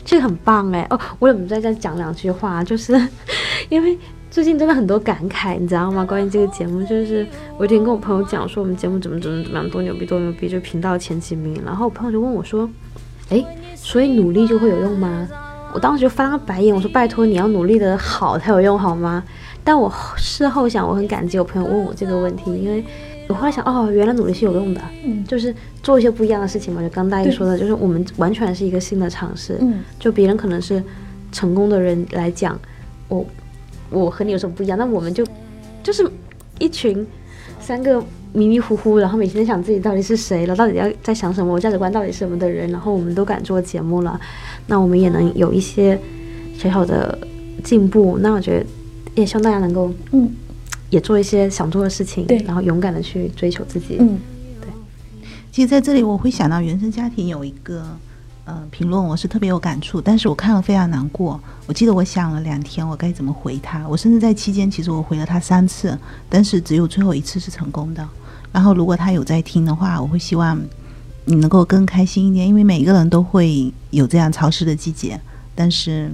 [0.04, 1.00] 这个很棒哎哦！
[1.18, 2.62] 我怎么再再讲两句话？
[2.64, 2.92] 就是
[3.70, 3.96] 因为
[4.30, 6.04] 最近真的很多感慨，你知道吗？
[6.04, 7.26] 关于这个节目，就是
[7.56, 11.58] 我有一天跟我朋友讲说我们节目怎么怎么怎么样，多牛逼多牛逼，就频道前几名。
[11.64, 12.68] 然后我朋友就问我说
[13.30, 13.42] ：“哎，
[13.74, 15.26] 所以努力就会有用吗？”
[15.72, 19.22] 我当时就翻了个白眼，我说：“拜托，你要努力的好才有用好吗？”
[19.62, 22.84] 但我事后想，我很感激我朋友问我这个问题，因为
[23.28, 26.82] 我后来想，哦，原来努力是有用的，嗯就是做一些不一样的事情嘛。
[26.82, 30.82] 就刚大一说的，就是我们完全是一个新的尝试，嗯就别人可能是
[31.30, 32.58] 成功的人来讲，
[33.08, 33.24] 我
[33.90, 34.78] 我和你有什么不一样？
[34.78, 35.24] 那我们就
[35.82, 36.10] 就是
[36.58, 37.06] 一群
[37.60, 38.02] 三个
[38.32, 44.20] 迷迷糊糊，然后每天想自己到底是谁了，到底要在想什么，我价值观到底是什么的人，然后我们都敢做节目了，
[44.66, 45.98] 那我们也能有一些
[46.56, 47.18] 小小的
[47.64, 48.18] 进步。
[48.20, 48.66] 那我觉得
[49.14, 50.30] 也希望大家能够嗯
[50.90, 53.96] 也做一些想做的事情，对然后勇敢的去追求自己。
[53.98, 54.18] 嗯
[54.60, 54.68] 对
[55.52, 57.84] 其实在这里我会想到原生家庭有一个
[58.44, 61.40] 呃评论，我是特别有感触，但是我看了非常难过。
[61.66, 63.86] 我记得我想了两天，我该怎么回他。
[63.88, 65.96] 我甚至在期间，其实我回了他三次，
[66.28, 68.06] 但是只有最后一次是成功的。
[68.52, 70.60] 然后如果他有在听的话，我会希望
[71.24, 75.20] 你能够更开心一点，因为每个人都会有这样潮湿的季节。
[75.54, 76.10] 但是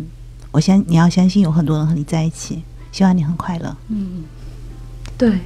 [0.50, 2.62] 我相你要相信有很多人和你在一起，
[2.92, 3.74] 希望你很快乐。
[3.88, 4.24] 嗯，
[5.16, 5.38] 对，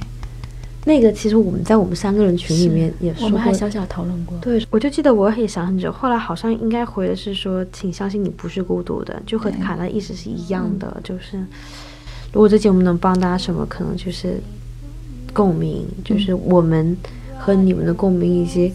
[0.83, 3.53] 那个其实我们在我们三个人群里面也说过我们还。
[3.53, 4.37] 小小讨论过。
[4.39, 11.37] 对，我就记得我也想很久，后来好像应该回的是说，请相信你不是孤独的，就和卡的意思是一样的，就是
[12.33, 14.41] 如果这节目能帮大家什么，可能就是
[15.33, 16.97] 共鸣，就是我们
[17.37, 18.73] 和你们的共鸣，以及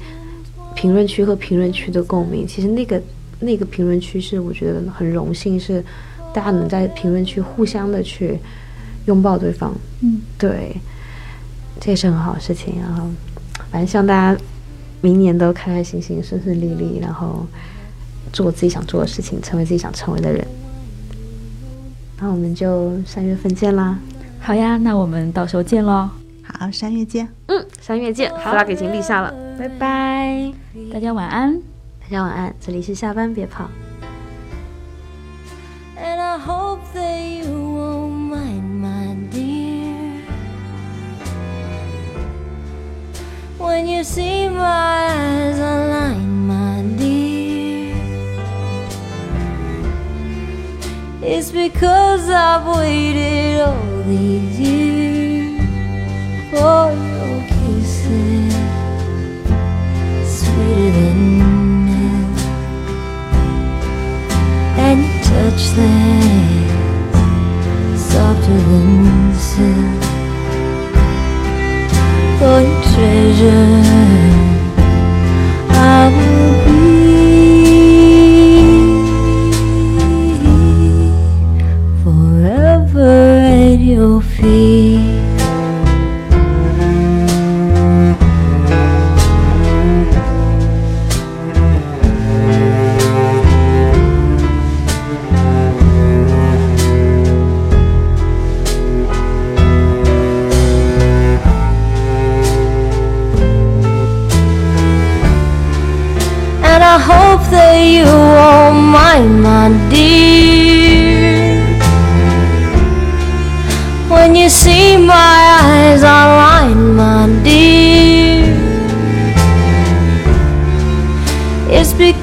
[0.77, 2.47] 评论区和评论区的共鸣。
[2.47, 3.03] 其实那个
[3.41, 5.83] 那个评论区是我觉得很荣幸，是
[6.33, 8.39] 大家能在评论区互相的去
[9.07, 10.77] 拥抱对方，嗯，对，
[11.81, 12.81] 这也是很好的事情。
[12.81, 13.09] 然后，
[13.70, 14.40] 反正希望大家
[15.01, 17.47] 明年都开开心心、顺顺利利，然后
[18.32, 20.47] 做自己想做的事情，成为自己想成为的人。
[22.19, 23.98] 那我们就三月份见啦！
[24.40, 26.09] 好呀，那我们到时候见喽，
[26.43, 27.28] 好，三月见。
[27.47, 28.32] 嗯，三月见。
[28.32, 30.53] flag 已经立下了，拜拜，
[30.93, 31.61] 大家晚安。
[32.01, 32.55] 大家晚安。
[32.61, 33.69] 这里是下班别跑。
[35.98, 37.26] And I hope that
[43.77, 47.94] When you see my eyes align, my dear.
[51.20, 55.61] It's because I've waited all these years
[56.51, 58.55] for your kisses,
[60.36, 61.19] sweeter than
[61.85, 62.39] milk
[64.86, 66.65] and you touch them
[68.09, 68.85] softer than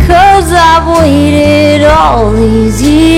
[0.05, 3.12] It's because I've waited all these years